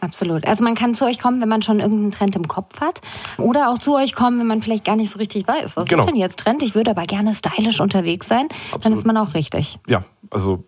Absolut. 0.00 0.46
Also 0.46 0.62
man 0.64 0.74
kann 0.74 0.94
zu 0.94 1.04
euch 1.04 1.18
kommen, 1.18 1.40
wenn 1.40 1.48
man 1.48 1.62
schon 1.62 1.80
irgendeinen 1.80 2.12
Trend 2.12 2.36
im 2.36 2.48
Kopf 2.48 2.80
hat. 2.80 3.00
Oder 3.38 3.70
auch 3.70 3.78
zu 3.78 3.96
euch 3.96 4.14
kommen, 4.14 4.38
wenn 4.38 4.46
man 4.46 4.62
vielleicht 4.62 4.84
gar 4.84 4.96
nicht 4.96 5.10
so 5.10 5.18
richtig 5.18 5.48
weiß, 5.48 5.76
was 5.76 5.88
genau. 5.88 6.00
ist 6.00 6.08
denn 6.08 6.16
jetzt 6.16 6.38
Trend? 6.38 6.62
Ich 6.62 6.74
würde 6.74 6.90
aber 6.90 7.04
gerne 7.04 7.34
stylisch 7.34 7.80
unterwegs 7.80 8.28
sein. 8.28 8.46
Absolut. 8.50 8.84
Dann 8.84 8.92
ist 8.92 9.06
man 9.06 9.16
auch 9.16 9.34
richtig. 9.34 9.78
Ja, 9.88 10.04
also 10.30 10.64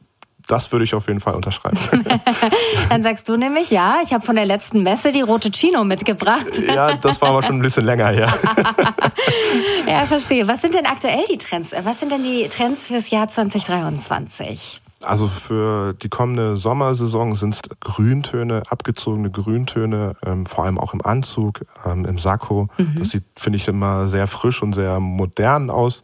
das 0.49 0.73
würde 0.73 0.85
ich 0.85 0.95
auf 0.95 1.07
jeden 1.09 1.21
Fall 1.21 1.35
unterschreiben. 1.35 1.79
Dann 2.89 3.03
sagst 3.03 3.29
du 3.29 3.37
nämlich, 3.37 3.71
ja, 3.71 3.97
ich 4.03 4.15
habe 4.15 4.25
von 4.25 4.35
der 4.35 4.47
letzten 4.47 4.83
Messe 4.83 5.13
die 5.13 5.21
rote 5.21 5.51
Chino 5.51 5.85
mitgebracht. 5.85 6.47
ja, 6.67 6.97
das 6.97 7.21
war 7.21 7.31
aber 7.31 7.43
schon 7.43 7.59
ein 7.59 7.63
bisschen 7.63 7.85
länger 7.85 8.09
her. 8.09 8.33
ja, 9.87 10.07
verstehe. 10.07 10.49
Was 10.49 10.63
sind 10.63 10.75
denn 10.75 10.87
aktuell 10.87 11.23
die 11.31 11.37
Trends? 11.37 11.75
Was 11.85 12.01
sind 12.01 12.11
denn 12.11 12.25
die 12.25 12.49
Trends 12.49 12.87
fürs 12.87 13.11
Jahr 13.11 13.29
2023? 13.29 14.81
Also 15.05 15.29
für 15.29 15.95
die 15.95 16.09
kommende 16.09 16.57
Sommersaison 16.57 17.37
sind 17.37 17.55
es 17.55 17.61
Grüntöne, 17.81 18.63
abgezogene 18.69 19.31
Grüntöne, 19.31 20.17
ähm, 20.25 20.45
vor 20.45 20.65
allem 20.65 20.79
auch 20.79 20.93
im 20.93 21.05
Anzug, 21.05 21.61
ähm, 21.87 22.05
im 22.05 22.19
Sakko. 22.19 22.69
Mhm. 22.79 22.97
Das 22.99 23.11
sieht, 23.11 23.25
finde 23.37 23.59
ich, 23.59 23.69
immer 23.69 24.09
sehr 24.09 24.27
frisch 24.27 24.61
und 24.61 24.75
sehr 24.75 24.99
modern 24.99 25.71
aus. 25.71 26.03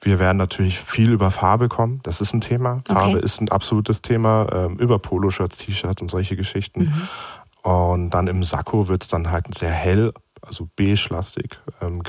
Wir 0.00 0.18
werden 0.18 0.38
natürlich 0.38 0.78
viel 0.78 1.12
über 1.12 1.30
Farbe 1.30 1.68
kommen. 1.68 2.00
Das 2.04 2.20
ist 2.20 2.32
ein 2.32 2.40
Thema. 2.40 2.80
Okay. 2.88 2.94
Farbe 2.94 3.18
ist 3.18 3.40
ein 3.40 3.50
absolutes 3.50 4.00
Thema. 4.00 4.46
Ähm, 4.50 4.78
über 4.78 4.98
Poloshirts, 4.98 5.58
T-Shirts 5.58 6.00
und 6.00 6.10
solche 6.10 6.36
Geschichten. 6.36 6.84
Mhm. 6.84 7.70
Und 7.70 8.10
dann 8.10 8.28
im 8.28 8.44
Sakko 8.44 8.88
wird 8.88 9.02
es 9.02 9.08
dann 9.08 9.30
halt 9.30 9.52
sehr 9.54 9.70
hell 9.70 10.12
also 10.46 10.68
beige-lastig, 10.76 11.58
ähm, 11.80 12.02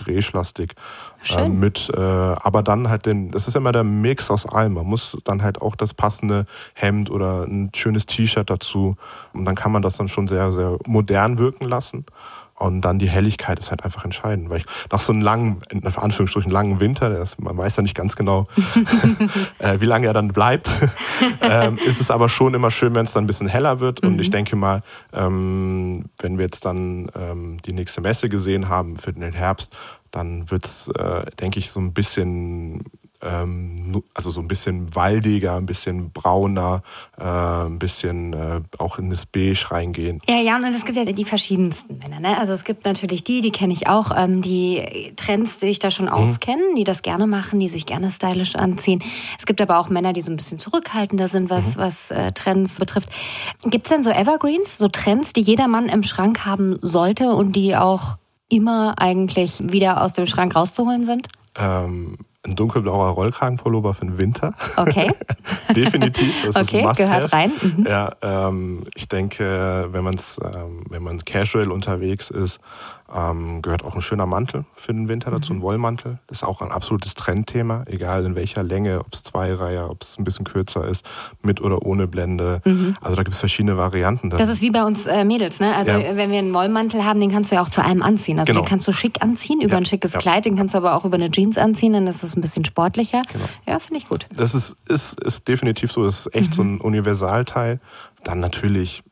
ähm, 1.36 1.60
mit, 1.60 1.89
äh, 1.96 2.00
aber 2.00 2.63
dann 2.63 2.89
halt 2.89 3.05
den, 3.05 3.31
das 3.31 3.48
ist 3.48 3.55
immer 3.55 3.72
der 3.72 3.84
Mix 3.84 4.29
aus 4.29 4.46
allem. 4.46 4.74
Man 4.74 4.86
muss 4.86 5.17
dann 5.24 5.43
halt 5.43 5.62
auch 5.62 5.75
das 5.75 5.93
passende 5.93 6.46
Hemd 6.75 7.10
oder 7.10 7.43
ein 7.43 7.72
schönes 7.75 8.05
T-Shirt 8.05 8.50
dazu 8.50 8.96
und 9.34 9.46
dann 9.46 9.55
kann 9.55 9.72
man 9.72 9.81
das 9.81 9.98
dann 9.98 10.07
schon 10.07 10.27
sehr, 10.27 10.51
sehr 10.51 10.77
modern 10.86 11.38
wirken 11.38 11.65
lassen. 11.65 12.05
Und 12.60 12.81
dann 12.81 12.98
die 12.98 13.07
Helligkeit 13.07 13.60
ist 13.60 13.69
halt 13.69 13.86
einfach 13.86 14.03
entscheidend. 14.03 14.50
Weil 14.50 14.57
ich 14.57 14.65
nach 14.91 15.00
so 15.00 15.13
einem 15.13 15.22
langen, 15.22 15.62
in 15.69 15.86
Anführungsstrichen 15.86 16.51
langen 16.51 16.79
Winter, 16.79 17.12
das, 17.12 17.38
man 17.38 17.55
weiß 17.55 17.77
ja 17.77 17.84
nicht 17.84 17.96
ganz 17.96 18.15
genau, 18.15 18.48
äh, 19.60 19.79
wie 19.79 19.86
lange 19.86 20.07
er 20.07 20.13
dann 20.13 20.29
bleibt, 20.29 20.67
ähm, 21.41 21.77
ist 21.77 22.01
es 22.01 22.10
aber 22.10 22.29
schon 22.29 22.55
immer 22.55 22.72
schön, 22.72 22.96
wenn 22.96 23.05
es 23.05 23.13
dann 23.13 23.25
ein 23.25 23.27
bisschen 23.27 23.48
heller 23.48 23.79
wird. 23.79 24.01
Mhm. 24.01 24.10
Und 24.10 24.22
ich 24.22 24.31
denke 24.31 24.55
mal, 24.55 24.81
ähm, 25.13 26.05
wenn 26.17 26.39
wir 26.39 26.46
jetzt 26.46 26.65
dann 26.65 27.12
ähm, 27.15 27.57
die 27.63 27.74
nächste 27.74 28.01
Messe 28.01 28.27
gesehen 28.27 28.69
haben 28.69 28.98
für 28.98 29.13
den 29.13 29.34
Herbst, 29.34 29.77
dann 30.17 30.50
wird 30.50 30.65
es, 30.65 30.88
äh, 30.89 31.25
denke 31.39 31.59
ich, 31.59 31.71
so 31.71 31.79
ein 31.79 31.93
bisschen 31.93 32.81
äh, 32.81 33.07
ähm, 33.21 34.03
also 34.13 34.29
so 34.29 34.41
ein 34.41 34.47
bisschen 34.47 34.93
waldiger, 34.95 35.55
ein 35.55 35.65
bisschen 35.65 36.12
brauner, 36.12 36.81
äh, 37.17 37.24
ein 37.24 37.79
bisschen 37.79 38.33
äh, 38.33 38.62
auch 38.77 39.00
in 39.00 39.09
das 39.09 39.25
Beige 39.25 39.71
reingehen. 39.71 40.21
Ja, 40.27 40.39
ja, 40.39 40.55
und 40.55 40.65
es 40.65 40.86
gibt 40.86 40.97
ja 40.97 41.03
die 41.05 41.25
verschiedensten 41.25 41.97
Männer. 41.97 42.19
Ne? 42.19 42.38
Also 42.38 42.53
es 42.53 42.63
gibt 42.63 42.86
natürlich 42.86 43.24
die, 43.24 43.41
die 43.41 43.51
kenne 43.51 43.74
ich 43.74 43.88
auch, 43.88 44.12
ähm, 44.15 44.41
die 44.41 45.13
Trends 45.15 45.59
sich 45.59 45.79
da 45.79 45.89
schon 45.89 46.05
mhm. 46.05 46.12
auskennen, 46.12 46.75
die 46.75 46.83
das 46.83 47.01
gerne 47.01 47.27
machen, 47.27 47.59
die 47.59 47.69
sich 47.69 47.86
gerne 47.86 48.12
stylisch 48.12 48.55
anziehen. 48.55 49.01
Es 49.38 49.45
gibt 49.45 49.62
aber 49.62 49.79
auch 49.79 49.89
Männer, 49.89 50.13
die 50.13 50.21
so 50.21 50.31
ein 50.31 50.36
bisschen 50.36 50.59
zurückhaltender 50.59 51.27
sind, 51.27 51.50
was, 51.50 51.75
mhm. 51.75 51.81
was 51.81 52.12
äh, 52.12 52.31
Trends 52.33 52.79
betrifft. 52.79 53.09
Gibt 53.63 53.86
es 53.88 53.89
denn 53.89 54.03
so 54.03 54.12
Evergreens, 54.12 54.77
so 54.77 54.88
Trends, 54.88 55.33
die 55.33 55.41
jeder 55.41 55.67
Mann 55.67 55.89
im 55.89 56.03
Schrank 56.03 56.45
haben 56.45 56.77
sollte 56.81 57.31
und 57.31 57.55
die 57.55 57.75
auch 57.75 58.17
immer 58.50 58.96
eigentlich 58.98 59.72
wieder 59.72 60.04
aus 60.04 60.13
dem 60.13 60.25
Schrank 60.25 60.56
rauszuholen 60.56 61.06
sind? 61.06 61.27
Ähm, 61.56 62.18
ein 62.48 62.56
dunkelblauer 62.56 63.10
Rollkragenpullover 63.10 63.94
für 63.94 64.06
den 64.06 64.18
Winter. 64.18 64.54
Okay. 64.77 65.12
Definitiv. 65.75 66.34
Das 66.46 66.56
okay, 66.56 66.86
ist 66.86 66.98
gehört 66.98 67.34
rein. 67.34 67.51
Mhm. 67.62 67.86
Ja, 67.88 68.12
ähm, 68.22 68.84
ich 68.96 69.08
denke, 69.08 69.88
wenn, 69.92 70.04
man's, 70.04 70.39
ähm, 70.44 70.84
wenn 70.89 71.04
man 71.04 71.24
casual 71.25 71.72
unterwegs 71.72 72.30
ist, 72.30 72.60
ähm, 73.13 73.61
gehört 73.61 73.83
auch 73.83 73.95
ein 73.95 74.01
schöner 74.01 74.25
Mantel 74.25 74.65
für 74.73 74.93
den 74.93 75.07
Winter 75.07 75.31
dazu, 75.31 75.53
mhm. 75.53 75.59
ein 75.59 75.61
Wollmantel. 75.63 76.19
Das 76.27 76.39
ist 76.39 76.43
auch 76.43 76.61
ein 76.61 76.71
absolutes 76.71 77.13
Trendthema, 77.13 77.83
egal 77.87 78.25
in 78.25 78.35
welcher 78.35 78.63
Länge, 78.63 78.99
ob 78.99 79.13
es 79.13 79.23
Zweireiher, 79.23 79.89
ob 79.89 80.03
es 80.03 80.17
ein 80.17 80.23
bisschen 80.23 80.45
kürzer 80.45 80.87
ist, 80.87 81.05
mit 81.41 81.61
oder 81.61 81.83
ohne 81.83 82.07
Blende. 82.07 82.61
Mhm. 82.65 82.95
Also 83.01 83.15
da 83.15 83.23
gibt 83.23 83.33
es 83.33 83.39
verschiedene 83.39 83.77
Varianten. 83.77 84.29
Das, 84.29 84.39
das 84.39 84.49
ist 84.49 84.61
wie 84.61 84.71
bei 84.71 84.83
uns 84.83 85.05
äh, 85.05 85.23
Mädels, 85.23 85.59
ne? 85.59 85.75
Also 85.75 85.93
ja. 85.93 86.15
wenn 86.15 86.31
wir 86.31 86.39
einen 86.39 86.53
Wollmantel 86.53 87.05
haben, 87.05 87.19
den 87.19 87.31
kannst 87.31 87.51
du 87.51 87.55
ja 87.55 87.61
auch 87.61 87.69
zu 87.69 87.83
allem 87.83 88.01
anziehen. 88.01 88.39
Also 88.39 88.51
genau. 88.51 88.63
den 88.63 88.69
kannst 88.69 88.87
du 88.87 88.91
schick 88.91 89.21
anziehen, 89.21 89.61
über 89.61 89.73
ja. 89.73 89.77
ein 89.77 89.85
schickes 89.85 90.13
ja. 90.13 90.19
Kleid, 90.19 90.45
den 90.45 90.55
kannst 90.55 90.73
du 90.73 90.79
aber 90.79 90.95
auch 90.95 91.05
über 91.05 91.15
eine 91.15 91.31
Jeans 91.31 91.57
anziehen, 91.57 91.93
dann 91.93 92.07
ist 92.07 92.23
es 92.23 92.35
ein 92.35 92.41
bisschen 92.41 92.65
sportlicher. 92.65 93.21
Genau. 93.31 93.45
Ja, 93.65 93.79
finde 93.79 93.99
ich 93.99 94.09
gut. 94.09 94.27
Das 94.35 94.53
ist, 94.53 94.75
ist, 94.87 95.19
ist 95.21 95.47
definitiv 95.47 95.91
so, 95.91 96.03
das 96.03 96.21
ist 96.21 96.35
echt 96.35 96.49
mhm. 96.49 96.53
so 96.53 96.61
ein 96.63 96.81
Universalteil. 96.81 97.79
Dann 98.23 98.39
natürlich 98.39 99.03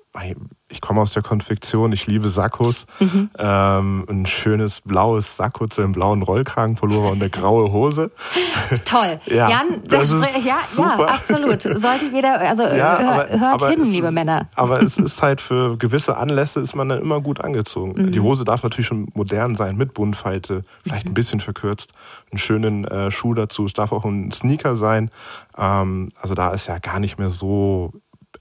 ich 0.68 0.82
komme 0.82 1.00
aus 1.00 1.14
der 1.14 1.22
Konfektion, 1.22 1.94
ich 1.94 2.08
liebe 2.08 2.28
Sakkos. 2.28 2.86
Mhm. 3.00 3.30
Ähm, 3.38 4.06
ein 4.10 4.26
schönes 4.26 4.82
blaues 4.82 5.38
Sakko 5.38 5.68
zu 5.68 5.82
einem 5.82 5.92
blauen 5.92 6.24
Rollkragenpullover 6.24 7.12
und 7.12 7.22
eine 7.22 7.30
graue 7.30 7.72
Hose. 7.72 8.12
Toll. 8.86 9.20
ja, 9.28 9.50
Jan, 9.50 9.84
das, 9.88 10.10
das 10.10 10.12
ist 10.12 10.46
ja, 10.46 10.56
super. 10.56 10.98
ja, 11.00 11.06
absolut. 11.06 11.62
Sollte 11.62 12.06
jeder, 12.12 12.40
also 12.40 12.64
ja, 12.64 12.98
hör, 12.98 13.12
aber, 13.12 13.30
hört 13.30 13.54
aber 13.54 13.70
hin, 13.70 13.84
liebe 13.84 14.08
ist, 14.08 14.14
Männer. 14.14 14.48
Aber 14.56 14.82
es 14.82 14.98
ist 14.98 15.22
halt 15.22 15.40
für 15.40 15.78
gewisse 15.78 16.18
Anlässe 16.18 16.62
ist 16.62 16.76
man 16.76 16.90
dann 16.90 17.02
immer 17.02 17.22
gut 17.22 17.42
angezogen. 17.42 17.94
Mhm. 17.96 18.12
Die 18.12 18.20
Hose 18.20 18.44
darf 18.44 18.64
natürlich 18.64 18.88
schon 18.88 19.08
modern 19.14 19.54
sein, 19.54 19.78
mit 19.78 19.94
Buntfalte, 19.94 20.64
vielleicht 20.82 21.06
mhm. 21.06 21.12
ein 21.12 21.16
bisschen 21.16 21.40
verkürzt, 21.42 21.92
einen 22.32 22.40
schönen 22.40 22.86
äh, 22.86 23.12
Schuh 23.12 23.36
dazu. 23.36 23.66
Es 23.66 23.74
darf 23.74 23.92
auch 23.92 24.04
ein 24.04 24.32
Sneaker 24.32 24.76
sein. 24.76 25.12
Ähm, 25.58 26.10
also 26.20 26.34
da 26.34 26.50
ist 26.50 26.68
ja 26.68 26.80
gar 26.80 27.00
nicht 27.00 27.20
mehr 27.20 27.30
so 27.30 27.94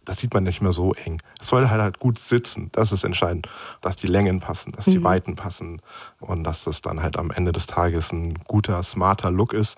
das 0.05 0.19
sieht 0.19 0.35
man 0.35 0.45
nicht 0.45 0.61
mehr 0.61 0.73
so 0.73 0.95
eng. 0.95 1.21
Es 1.41 1.49
soll 1.49 1.69
halt, 1.69 1.81
halt 1.81 1.99
gut 1.99 2.19
sitzen, 2.19 2.69
das 2.73 2.93
ist 2.93 3.05
entscheidend. 3.05 3.49
Dass 3.81 3.97
die 3.97 4.07
Längen 4.07 4.41
passen, 4.41 4.73
dass 4.73 4.87
die 4.87 4.99
mhm. 4.99 5.05
Weiten 5.05 5.35
passen 5.37 5.81
und 6.21 6.45
dass 6.45 6.65
das 6.65 6.81
dann 6.81 7.03
halt 7.03 7.17
am 7.17 7.31
Ende 7.31 7.53
des 7.53 7.67
Tages 7.67 8.13
ein 8.13 8.35
guter, 8.47 8.83
smarter 8.83 9.31
Look 9.31 9.53
ist. 9.53 9.77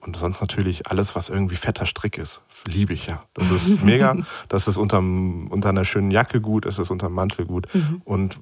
Und 0.00 0.16
sonst 0.16 0.40
natürlich 0.40 0.88
alles, 0.88 1.16
was 1.16 1.30
irgendwie 1.30 1.56
fetter 1.56 1.86
Strick 1.86 2.18
ist, 2.18 2.42
liebe 2.66 2.92
ich 2.92 3.06
ja. 3.06 3.22
Das 3.34 3.50
ist 3.50 3.82
mega. 3.84 4.16
Das 4.48 4.68
ist 4.68 4.76
unterm, 4.76 5.48
unter 5.48 5.70
einer 5.70 5.84
schönen 5.84 6.10
Jacke 6.10 6.40
gut, 6.40 6.66
es 6.66 6.78
ist 6.78 6.90
unter 6.90 7.08
dem 7.08 7.14
Mantel 7.14 7.46
gut. 7.46 7.72
Mhm. 7.74 8.02
Und 8.04 8.40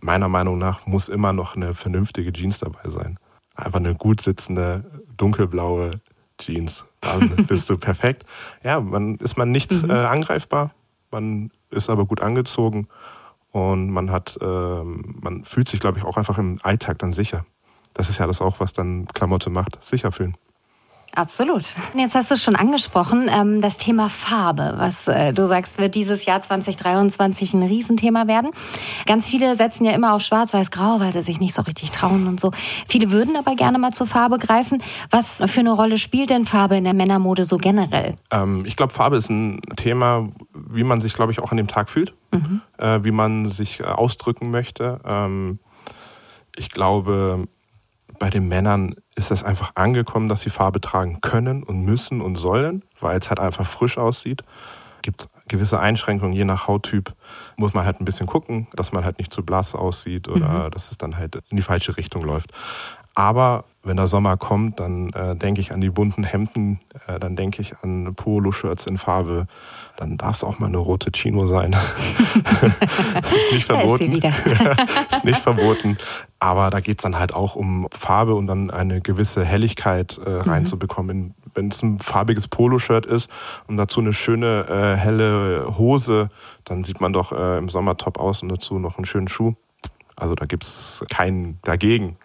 meiner 0.00 0.28
Meinung 0.28 0.58
nach 0.58 0.86
muss 0.86 1.08
immer 1.08 1.32
noch 1.32 1.56
eine 1.56 1.74
vernünftige 1.74 2.32
Jeans 2.32 2.60
dabei 2.60 2.88
sein. 2.88 3.18
Einfach 3.54 3.80
eine 3.80 3.94
gut 3.94 4.20
sitzende, 4.20 4.84
dunkelblaue 5.16 5.90
Jeans. 6.40 6.84
Dann 7.00 7.30
bist 7.48 7.70
du 7.70 7.78
perfekt. 7.78 8.24
Ja, 8.62 8.80
man 8.80 9.16
ist 9.16 9.36
man 9.36 9.50
nicht 9.50 9.72
mhm. 9.72 9.90
äh, 9.90 9.94
angreifbar, 9.94 10.72
man 11.10 11.50
ist 11.70 11.88
aber 11.88 12.04
gut 12.06 12.20
angezogen 12.20 12.88
und 13.52 13.90
man 13.90 14.10
hat, 14.10 14.38
äh, 14.40 14.44
man 14.44 15.44
fühlt 15.44 15.68
sich, 15.68 15.80
glaube 15.80 15.98
ich, 15.98 16.04
auch 16.04 16.16
einfach 16.16 16.38
im 16.38 16.58
Alltag 16.62 16.98
dann 16.98 17.12
sicher. 17.12 17.44
Das 17.94 18.08
ist 18.08 18.18
ja 18.18 18.26
das 18.26 18.40
auch, 18.40 18.60
was 18.60 18.72
dann 18.72 19.06
Klamotte 19.06 19.50
macht, 19.50 19.82
sicher 19.82 20.12
fühlen. 20.12 20.36
Absolut. 21.14 21.74
Jetzt 21.94 22.14
hast 22.14 22.30
du 22.30 22.34
es 22.34 22.42
schon 22.42 22.54
angesprochen, 22.54 23.28
ähm, 23.32 23.60
das 23.60 23.76
Thema 23.76 24.08
Farbe, 24.08 24.74
was 24.76 25.08
äh, 25.08 25.32
du 25.32 25.46
sagst, 25.46 25.78
wird 25.78 25.94
dieses 25.94 26.24
Jahr 26.24 26.40
2023 26.40 27.54
ein 27.54 27.62
Riesenthema 27.62 28.28
werden. 28.28 28.50
Ganz 29.06 29.26
viele 29.26 29.56
setzen 29.56 29.84
ja 29.84 29.92
immer 29.92 30.14
auf 30.14 30.22
Schwarz-Weiß-Grau, 30.22 31.00
weil 31.00 31.12
sie 31.12 31.22
sich 31.22 31.40
nicht 31.40 31.54
so 31.54 31.62
richtig 31.62 31.90
trauen 31.90 32.28
und 32.28 32.38
so. 32.38 32.52
Viele 32.86 33.10
würden 33.10 33.36
aber 33.36 33.56
gerne 33.56 33.78
mal 33.78 33.92
zur 33.92 34.06
Farbe 34.06 34.38
greifen. 34.38 34.82
Was 35.10 35.42
für 35.46 35.60
eine 35.60 35.72
Rolle 35.72 35.98
spielt 35.98 36.30
denn 36.30 36.44
Farbe 36.44 36.76
in 36.76 36.84
der 36.84 36.94
Männermode 36.94 37.44
so 37.44 37.56
generell? 37.56 38.14
Ähm, 38.30 38.64
ich 38.64 38.76
glaube, 38.76 38.92
Farbe 38.92 39.16
ist 39.16 39.30
ein 39.30 39.60
Thema, 39.76 40.28
wie 40.54 40.84
man 40.84 41.00
sich, 41.00 41.14
glaube 41.14 41.32
ich, 41.32 41.40
auch 41.40 41.50
an 41.50 41.56
dem 41.56 41.66
Tag 41.66 41.88
fühlt, 41.88 42.14
mhm. 42.30 42.60
äh, 42.78 43.02
wie 43.02 43.10
man 43.10 43.48
sich 43.48 43.80
äh, 43.80 43.84
ausdrücken 43.84 44.50
möchte. 44.50 45.00
Ähm, 45.04 45.58
ich 46.56 46.70
glaube, 46.70 47.48
bei 48.20 48.30
den 48.30 48.46
Männern 48.46 48.94
ist 49.16 49.32
das 49.32 49.42
einfach 49.42 49.72
angekommen, 49.74 50.28
dass 50.28 50.42
sie 50.42 50.50
Farbe 50.50 50.80
tragen 50.80 51.20
können 51.22 51.64
und 51.64 51.84
müssen 51.84 52.20
und 52.20 52.36
sollen, 52.36 52.84
weil 53.00 53.18
es 53.18 53.30
halt 53.30 53.40
einfach 53.40 53.66
frisch 53.66 53.96
aussieht. 53.98 54.42
Gibt 55.02 55.30
gewisse 55.48 55.80
Einschränkungen, 55.80 56.34
je 56.34 56.44
nach 56.44 56.68
Hauttyp 56.68 57.14
muss 57.56 57.72
man 57.72 57.86
halt 57.86 57.98
ein 57.98 58.04
bisschen 58.04 58.26
gucken, 58.26 58.68
dass 58.74 58.92
man 58.92 59.06
halt 59.06 59.18
nicht 59.18 59.32
zu 59.32 59.42
blass 59.42 59.74
aussieht 59.74 60.28
oder 60.28 60.66
mhm. 60.66 60.70
dass 60.70 60.90
es 60.90 60.98
dann 60.98 61.16
halt 61.16 61.36
in 61.48 61.56
die 61.56 61.62
falsche 61.62 61.96
Richtung 61.96 62.22
läuft. 62.22 62.52
Aber 63.20 63.64
wenn 63.82 63.98
der 63.98 64.06
Sommer 64.06 64.38
kommt, 64.38 64.80
dann 64.80 65.10
äh, 65.10 65.36
denke 65.36 65.60
ich 65.60 65.72
an 65.72 65.82
die 65.82 65.90
bunten 65.90 66.24
Hemden, 66.24 66.80
äh, 67.06 67.20
dann 67.20 67.36
denke 67.36 67.60
ich 67.60 67.74
an 67.82 68.14
Polo-Shirts 68.14 68.86
in 68.86 68.96
Farbe, 68.96 69.46
dann 69.98 70.16
darf 70.16 70.36
es 70.36 70.42
auch 70.42 70.58
mal 70.58 70.68
eine 70.68 70.78
rote 70.78 71.10
Chino 71.12 71.44
sein. 71.46 71.72
das 73.14 73.32
ist 73.32 73.52
nicht 73.52 73.66
verboten. 73.66 74.20
Da 74.20 74.28
ist, 74.28 75.12
ist 75.12 75.24
nicht 75.26 75.38
verboten. 75.38 75.98
Aber 76.38 76.70
da 76.70 76.80
geht's 76.80 77.02
dann 77.02 77.18
halt 77.18 77.34
auch 77.34 77.56
um 77.56 77.88
Farbe 77.92 78.34
und 78.34 78.46
dann 78.46 78.70
eine 78.70 79.02
gewisse 79.02 79.44
Helligkeit 79.44 80.18
äh, 80.24 80.30
mhm. 80.30 80.40
reinzubekommen. 80.40 81.34
Wenn 81.52 81.68
es 81.68 81.82
ein 81.82 81.98
farbiges 81.98 82.48
Poloshirt 82.48 83.04
ist 83.04 83.28
und 83.66 83.76
dazu 83.76 84.00
eine 84.00 84.14
schöne 84.14 84.64
äh, 84.66 84.96
helle 84.96 85.74
Hose, 85.76 86.30
dann 86.64 86.84
sieht 86.84 87.02
man 87.02 87.12
doch 87.12 87.32
äh, 87.32 87.58
im 87.58 87.68
Sommer 87.68 87.98
top 87.98 88.18
aus 88.18 88.42
und 88.42 88.48
dazu 88.48 88.78
noch 88.78 88.96
einen 88.96 89.04
schönen 89.04 89.28
Schuh. 89.28 89.56
Also 90.20 90.34
da 90.34 90.44
gibt's 90.44 91.02
keinen 91.08 91.58
dagegen, 91.62 92.16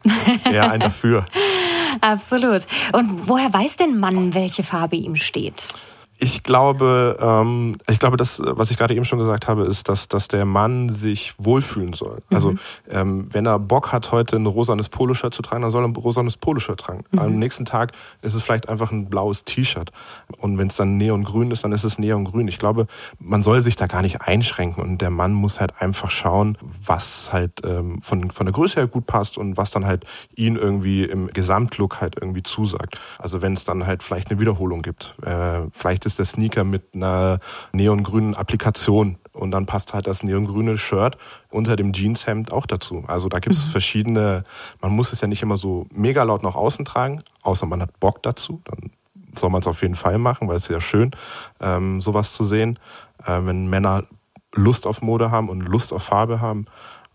eher 0.52 0.70
einen 0.70 0.82
dafür. 0.82 1.26
Absolut. 2.02 2.68
Und 2.94 3.28
woher 3.28 3.54
weiß 3.54 3.78
denn 3.78 4.00
Mann, 4.00 4.34
welche 4.34 4.64
Farbe 4.64 4.98
ihm 4.98 5.16
steht? 5.16 5.74
Ich 6.18 6.44
glaube, 6.44 7.18
ähm, 7.20 7.78
ich 7.90 8.00
glaube, 8.00 8.16
das, 8.16 8.42
was 8.44 8.72
ich 8.72 8.78
gerade 8.78 8.96
eben 8.96 9.04
schon 9.04 9.20
gesagt 9.20 9.48
habe, 9.48 9.64
ist, 9.64 9.90
dass, 9.90 10.08
dass 10.08 10.28
der 10.28 10.46
Mann 10.46 10.90
sich 10.90 11.34
wohlfühlen 11.38 11.94
soll. 11.94 12.22
Mhm. 12.30 12.36
Also 12.36 12.54
ähm, 12.90 13.28
wenn 13.32 13.46
er 13.46 13.60
Bock 13.60 13.92
hat, 13.92 14.12
heute 14.12 14.38
ein 14.38 14.46
rosanes 14.46 14.88
Poloshirt 14.88 15.34
zu 15.34 15.42
tragen, 15.42 15.64
dann 15.64 15.72
soll 15.72 15.84
er 15.84 15.90
ein 15.90 15.96
rosanes 15.96 16.38
Poloshirt 16.38 16.80
tragen. 16.80 17.04
Mhm. 17.12 17.20
Am 17.20 17.40
nächsten 17.40 17.66
Tag 17.66 17.92
ist 18.22 18.34
es 18.34 18.42
vielleicht 18.42 18.70
einfach 18.70 18.92
ein 18.92 19.10
blaues 19.10 19.44
T-Shirt. 19.44 19.92
Und 20.38 20.58
wenn 20.58 20.68
es 20.68 20.76
dann 20.76 20.98
neongrün 20.98 21.52
ist, 21.52 21.66
dann 21.66 21.74
ist 21.74 21.84
es 21.84 22.00
neongrün. 22.00 22.48
Ich 22.48 22.60
glaube, 22.60 22.88
man 23.20 23.44
soll 23.44 23.62
sich 23.62 23.76
da 23.76 23.88
gar 23.88 24.02
nicht 24.02 24.22
einschränken 24.22 24.84
und 24.84 25.02
der 25.02 25.10
Mann 25.10 25.34
muss 25.34 25.60
halt 25.60 25.82
einfach 25.82 26.10
schauen, 26.10 26.58
was 26.86 27.34
halt 27.34 27.62
ähm, 27.66 28.02
von, 28.02 28.32
von 28.32 28.46
der 28.46 28.54
Größe 28.54 28.78
her 28.78 28.88
gut 28.88 29.06
passt 29.06 29.38
und 29.38 29.58
was 29.58 29.72
dann 29.72 29.86
halt 29.86 30.06
ihn 30.36 30.56
irgendwie 30.56 31.04
im 31.04 31.28
Gesamtlook 31.28 32.00
halt 32.00 32.16
irgendwie 32.20 32.44
zusagt. 32.44 32.98
Also 33.20 33.42
wenn 33.42 33.54
es 33.54 33.66
dann 33.66 33.86
halt 33.86 34.02
vielleicht 34.02 34.30
eine 34.32 34.40
Wiederholung 34.40 34.82
gibt, 34.82 35.18
äh, 35.24 35.62
vielleicht 35.72 36.05
ist 36.06 36.20
der 36.20 36.26
Sneaker 36.26 36.64
mit 36.64 36.94
einer 36.94 37.40
neongrünen 37.74 38.36
Applikation 38.36 39.18
und 39.34 39.52
dann 39.52 39.66
passt 39.66 39.94
halt 39.94 40.08
das 40.08 40.24
neongrüne 40.24 40.78
Shirt 40.78 41.18
unter 41.50 41.76
dem 41.76 41.94
Jeanshemd 41.94 42.52
auch 42.52 42.66
dazu. 42.66 43.04
Also 43.08 43.30
da 43.30 43.40
gibt 43.40 43.56
es 43.56 43.68
mhm. 43.68 43.72
verschiedene, 43.72 44.44
man 44.82 44.92
muss 44.92 45.14
es 45.14 45.22
ja 45.22 45.28
nicht 45.28 45.42
immer 45.42 45.58
so 45.58 45.88
mega 45.92 46.24
laut 46.24 46.44
nach 46.44 46.56
außen 46.56 46.86
tragen, 46.86 47.22
außer 47.42 47.66
man 47.66 47.82
hat 47.82 48.00
Bock 48.00 48.24
dazu, 48.24 48.62
dann 48.66 48.92
soll 49.38 49.50
man 49.50 49.62
es 49.62 49.68
auf 49.68 49.82
jeden 49.82 49.96
Fall 49.96 50.18
machen, 50.18 50.48
weil 50.48 50.56
es 50.56 50.64
ist 50.64 50.70
ja 50.70 50.82
schön, 50.82 51.12
ähm, 51.60 52.00
sowas 52.02 52.34
zu 52.34 52.44
sehen. 52.44 52.80
Äh, 53.26 53.42
wenn 53.44 53.68
Männer 53.68 54.04
Lust 54.54 54.88
auf 54.88 55.02
Mode 55.02 55.32
haben 55.32 55.50
und 55.50 55.62
Lust 55.62 55.92
auf 55.92 56.04
Farbe 56.04 56.40
haben, 56.40 56.66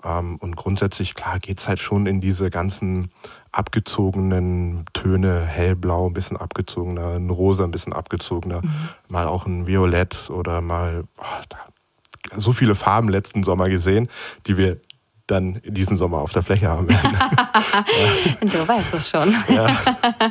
und 0.02 0.56
grundsätzlich, 0.56 1.14
klar, 1.14 1.38
geht's 1.38 1.68
halt 1.68 1.78
schon 1.78 2.06
in 2.06 2.20
diese 2.20 2.48
ganzen 2.50 3.10
abgezogenen 3.52 4.84
Töne, 4.92 5.44
hellblau, 5.44 6.06
ein 6.06 6.14
bisschen 6.14 6.36
abgezogener, 6.36 7.16
ein 7.16 7.30
rosa, 7.30 7.64
ein 7.64 7.70
bisschen 7.70 7.92
abgezogener, 7.92 8.62
mhm. 8.62 8.88
mal 9.08 9.26
auch 9.26 9.46
ein 9.46 9.66
Violett 9.66 10.30
oder 10.30 10.60
mal 10.60 11.04
oh, 11.18 12.34
so 12.36 12.52
viele 12.52 12.74
Farben 12.74 13.08
letzten 13.08 13.42
Sommer 13.42 13.68
gesehen, 13.68 14.08
die 14.46 14.56
wir 14.56 14.80
dann 15.30 15.60
diesen 15.64 15.96
Sommer 15.96 16.18
auf 16.18 16.32
der 16.32 16.42
Fläche 16.42 16.68
haben 16.68 16.88
werden. 16.88 17.16
Du 18.40 18.66
weißt 18.66 18.94
es 18.94 19.10
schon. 19.10 19.34
Ja. 19.48 19.76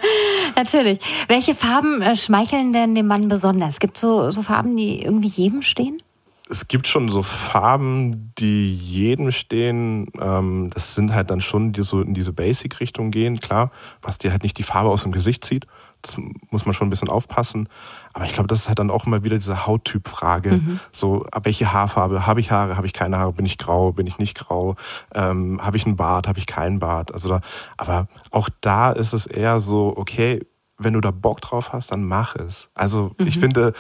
Natürlich. 0.56 1.00
Welche 1.28 1.56
Farben 1.56 2.02
äh, 2.02 2.16
schmeicheln 2.16 2.74
denn 2.74 2.96
dem 2.96 3.08
Mann 3.08 3.28
besonders? 3.28 3.80
Gibt 3.80 3.96
es 3.96 4.02
so, 4.02 4.32
so 4.32 4.42
Farben, 4.42 4.76
die 4.76 5.04
irgendwie 5.04 5.28
jedem 5.28 5.62
stehen? 5.62 6.02
Es 6.50 6.68
gibt 6.68 6.88
schon 6.88 7.10
so 7.10 7.22
Farben, 7.22 8.34
die 8.40 8.74
jedem 8.74 9.32
stehen. 9.32 10.08
Ähm, 10.20 10.72
das 10.74 10.96
sind 10.96 11.14
halt 11.14 11.30
dann 11.30 11.42
schon, 11.42 11.74
die 11.74 11.84
so 11.84 12.02
in 12.02 12.16
diese 12.16 12.34
Basic-Richtung 12.34 13.12
gehen, 13.12 13.40
klar, 13.40 13.72
was 14.02 14.18
dir 14.18 14.32
halt 14.32 14.42
nicht 14.42 14.58
die 14.58 14.64
Farbe 14.64 14.90
aus 14.90 15.04
dem 15.04 15.12
Gesicht 15.12 15.46
zieht, 15.46 15.68
Das 16.02 16.18
muss 16.50 16.66
man 16.66 16.74
schon 16.74 16.88
ein 16.88 16.90
bisschen 16.90 17.10
aufpassen. 17.10 17.70
Aber 18.14 18.26
ich 18.26 18.34
glaube, 18.34 18.48
das 18.48 18.62
ist 18.62 18.68
halt 18.68 18.80
dann 18.80 18.90
auch 18.90 19.06
immer 19.06 19.24
wieder 19.24 19.38
diese 19.38 19.68
Hauttypfrage. 19.68 20.54
Mhm. 20.54 20.80
So, 20.92 21.26
ab 21.26 21.46
welche 21.46 21.72
Haarfarbe? 21.72 22.26
Habe 22.26 22.40
ich 22.40 22.50
Haare? 22.50 22.78
Habe 22.78 22.88
ich 22.88 22.94
keine 22.94 23.18
Haare? 23.18 23.34
Bin 23.34 23.46
ich 23.46 23.58
grau? 23.58 23.92
Bin 23.92 24.08
ich 24.08 24.18
nicht 24.18 24.36
grau? 24.36 24.76
Ähm, 25.14 25.64
habe 25.64 25.78
ich 25.78 25.86
einen 25.86 25.98
Bart? 25.98 26.28
Habe 26.28 26.40
ich 26.40 26.48
keinen 26.48 26.80
Bart? 26.80 27.14
Also 27.14 27.30
da, 27.30 27.42
aber 27.78 28.08
auch 28.32 28.50
da 28.62 28.92
ist 28.92 29.14
es 29.14 29.28
eher 29.28 29.60
so, 29.60 29.94
okay, 29.96 30.46
wenn 30.80 30.94
du 30.94 31.02
da 31.02 31.12
Bock 31.12 31.42
drauf 31.42 31.74
hast, 31.74 31.92
dann 31.92 32.04
mach 32.04 32.36
es. 32.36 32.70
Also 32.74 33.12
mhm. 33.20 33.28
ich 33.28 33.38
finde, 33.38 33.74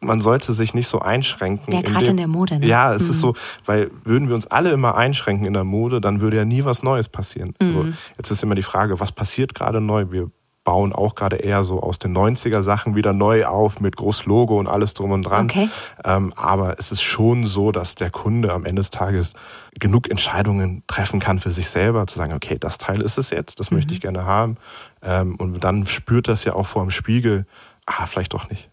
man 0.00 0.20
sollte 0.20 0.52
sich 0.52 0.74
nicht 0.74 0.88
so 0.88 0.98
einschränken. 0.98 1.72
Ja, 1.72 1.82
gerade 1.82 2.10
in, 2.10 2.16
der 2.16 2.28
Mode. 2.28 2.58
Ne? 2.58 2.66
Ja, 2.66 2.92
es 2.92 3.04
mhm. 3.04 3.10
ist 3.10 3.20
so, 3.20 3.34
weil 3.64 3.90
würden 4.04 4.28
wir 4.28 4.34
uns 4.34 4.46
alle 4.46 4.70
immer 4.70 4.96
einschränken 4.96 5.46
in 5.46 5.52
der 5.52 5.64
Mode, 5.64 6.00
dann 6.00 6.20
würde 6.20 6.38
ja 6.38 6.44
nie 6.44 6.64
was 6.64 6.82
Neues 6.82 7.08
passieren. 7.08 7.54
Mhm. 7.60 7.66
Also 7.66 7.88
jetzt 8.18 8.30
ist 8.30 8.42
immer 8.42 8.54
die 8.54 8.62
Frage, 8.62 8.98
was 9.00 9.12
passiert 9.12 9.54
gerade 9.54 9.80
neu? 9.80 10.06
Wir 10.10 10.30
bauen 10.66 10.92
auch 10.92 11.14
gerade 11.14 11.36
eher 11.36 11.64
so 11.64 11.80
aus 11.80 11.98
den 11.98 12.14
90er 12.14 12.60
Sachen 12.60 12.96
wieder 12.96 13.14
neu 13.14 13.46
auf 13.46 13.80
mit 13.80 13.96
Großlogo 13.96 14.58
und 14.58 14.66
alles 14.66 14.92
drum 14.94 15.12
und 15.12 15.22
dran. 15.22 15.46
Okay. 15.46 15.70
Ähm, 16.04 16.32
aber 16.36 16.78
es 16.78 16.92
ist 16.92 17.02
schon 17.02 17.46
so, 17.46 17.72
dass 17.72 17.94
der 17.94 18.10
Kunde 18.10 18.52
am 18.52 18.66
Ende 18.66 18.80
des 18.80 18.90
Tages 18.90 19.32
genug 19.78 20.10
Entscheidungen 20.10 20.82
treffen 20.88 21.20
kann 21.20 21.38
für 21.38 21.52
sich 21.52 21.70
selber, 21.70 22.06
zu 22.08 22.18
sagen, 22.18 22.34
okay, 22.34 22.58
das 22.58 22.78
Teil 22.78 23.00
ist 23.00 23.16
es 23.16 23.30
jetzt, 23.30 23.60
das 23.60 23.70
mhm. 23.70 23.78
möchte 23.78 23.94
ich 23.94 24.00
gerne 24.00 24.26
haben. 24.26 24.56
Ähm, 25.02 25.36
und 25.36 25.62
dann 25.62 25.86
spürt 25.86 26.28
das 26.28 26.44
ja 26.44 26.54
auch 26.54 26.66
vor 26.66 26.82
dem 26.82 26.90
Spiegel, 26.90 27.46
ah, 27.86 28.06
vielleicht 28.06 28.34
doch 28.34 28.50
nicht. 28.50 28.68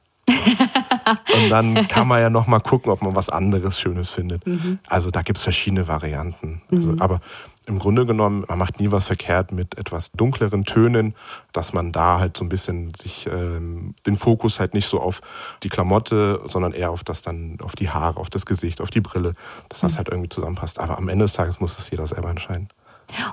Und 1.06 1.50
dann 1.50 1.88
kann 1.88 2.08
man 2.08 2.22
ja 2.22 2.30
noch 2.30 2.48
mal 2.48 2.60
gucken, 2.60 2.92
ob 2.92 3.02
man 3.02 3.16
was 3.16 3.30
anderes 3.30 3.80
Schönes 3.80 4.10
findet. 4.10 4.46
Mhm. 4.46 4.80
Also 4.88 5.12
da 5.12 5.22
gibt 5.22 5.38
es 5.38 5.44
verschiedene 5.44 5.88
Varianten. 5.88 6.62
Also, 6.72 6.92
mhm. 6.92 7.02
Aber 7.02 7.20
im 7.66 7.80
Grunde 7.80 8.06
genommen, 8.06 8.44
man 8.48 8.58
macht 8.58 8.80
nie 8.80 8.92
was 8.92 9.06
verkehrt 9.06 9.54
mit 9.54 9.78
etwas 9.78 10.12
dunkleren 10.12 10.66
Tönen, 10.66 11.16
dass 11.54 11.72
man 11.72 11.94
da 11.94 12.20
halt 12.20 12.36
so 12.36 12.44
ein 12.44 12.50
bisschen 12.50 12.92
sich 12.94 13.26
ähm, 13.28 13.96
den 14.06 14.18
Fokus 14.18 14.60
halt 14.60 14.74
nicht 14.74 14.88
so 14.88 15.00
auf 15.00 15.22
die 15.64 15.70
Klamotte, 15.70 16.42
sondern 16.46 16.74
eher 16.74 16.92
auf 16.92 17.06
das 17.06 17.22
dann, 17.22 17.58
auf 17.64 17.76
die 17.76 17.90
Haare, 17.90 18.20
auf 18.20 18.30
das 18.30 18.46
Gesicht, 18.46 18.82
auf 18.82 18.90
die 18.90 19.00
Brille, 19.00 19.34
dass 19.70 19.80
das 19.80 19.94
mhm. 19.94 19.98
halt 19.98 20.10
irgendwie 20.10 20.30
zusammenpasst. 20.30 20.80
Aber 20.80 20.98
am 20.98 21.08
Ende 21.08 21.24
des 21.24 21.34
Tages 21.34 21.62
muss 21.62 21.78
es 21.78 21.90
jeder 21.90 22.06
selber 22.06 22.30
entscheiden. 22.30 22.68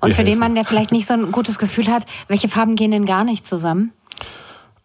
Und 0.01 0.09
Wir 0.09 0.15
für 0.15 0.19
helfen. 0.19 0.27
den 0.27 0.39
Mann, 0.39 0.55
der 0.55 0.65
vielleicht 0.65 0.93
nicht 0.93 1.07
so 1.07 1.15
ein 1.15 1.33
gutes 1.33 1.59
Gefühl 1.59 1.89
hat, 1.89 2.05
welche 2.29 2.49
Farben 2.49 2.77
gehen 2.77 2.93
denn 2.93 3.07
gar 3.07 3.25
nicht 3.25 3.45
zusammen? 3.45 3.93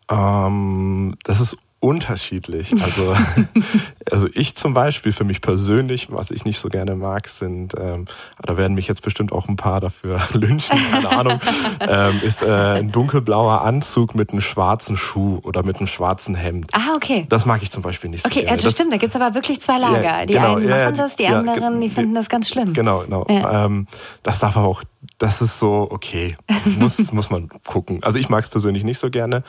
Ähm, 0.10 1.16
das 1.24 1.40
ist 1.40 1.58
unterschiedlich. 1.80 2.74
Also, 2.82 3.16
also 4.12 4.28
ich 4.34 4.56
zum 4.56 4.74
Beispiel, 4.74 5.12
für 5.12 5.24
mich 5.24 5.42
persönlich, 5.42 6.12
was 6.12 6.32
ich 6.32 6.46
nicht 6.46 6.60
so 6.60 6.70
gerne 6.70 6.96
mag, 6.96 7.28
sind, 7.28 7.74
ähm, 7.80 8.06
da 8.42 8.58
werden 8.58 8.74
mich 8.74 8.88
jetzt 8.88 9.02
bestimmt 9.02 9.32
auch 9.32 9.48
ein 9.48 9.56
paar 9.56 9.82
dafür 9.82 10.20
lynchen, 10.34 10.78
keine 10.92 11.10
Ahnung, 11.10 11.40
ähm, 11.80 12.20
ist 12.24 12.42
äh, 12.42 12.80
ein 12.80 12.92
dunkelblauer 12.92 13.62
Anzug 13.62 14.16
mit 14.16 14.32
einem 14.32 14.42
schwarzen 14.42 14.98
Schuh 14.98 15.40
oder 15.44 15.64
mit 15.64 15.78
einem 15.78 15.88
schwarzen 15.88 16.34
Hemd. 16.36 16.72
Ah, 16.74 16.96
okay. 16.96 17.28
Das 17.30 17.46
mag 17.46 17.62
ich 17.62 17.72
zum 17.72 17.84
Beispiel 17.84 18.10
nicht 18.10 18.24
so 18.24 18.28
okay, 18.28 18.42
gerne. 18.42 18.56
Okay, 18.56 18.64
das, 18.64 18.74
stimmt, 18.74 18.92
da 18.92 18.98
gibt's 18.98 19.16
aber 19.16 19.36
wirklich 19.36 19.62
zwei 19.62 19.78
Lager. 19.78 20.04
Ja, 20.04 20.26
die 20.26 20.34
genau, 20.34 20.56
einen 20.56 20.70
machen 20.70 20.96
das, 20.96 21.16
die 21.16 21.24
ja, 21.24 21.38
anderen, 21.38 21.82
die 21.82 21.90
finden 21.90 22.16
das 22.16 22.30
ganz 22.30 22.50
schlimm. 22.50 22.74
Genau, 22.74 23.02
genau. 23.02 23.26
Ähm, 23.28 23.86
das 24.24 24.40
darf 24.40 24.58
aber 24.58 24.68
auch 24.68 24.84
das 25.18 25.42
ist 25.42 25.60
so, 25.60 25.88
okay, 25.92 26.36
muss, 26.78 27.12
muss 27.12 27.30
man 27.30 27.50
gucken. 27.66 28.00
Also 28.04 28.20
ich 28.20 28.30
mag 28.30 28.44
es 28.44 28.50
persönlich 28.50 28.84
nicht 28.84 28.98
so 28.98 29.10
gerne 29.10 29.44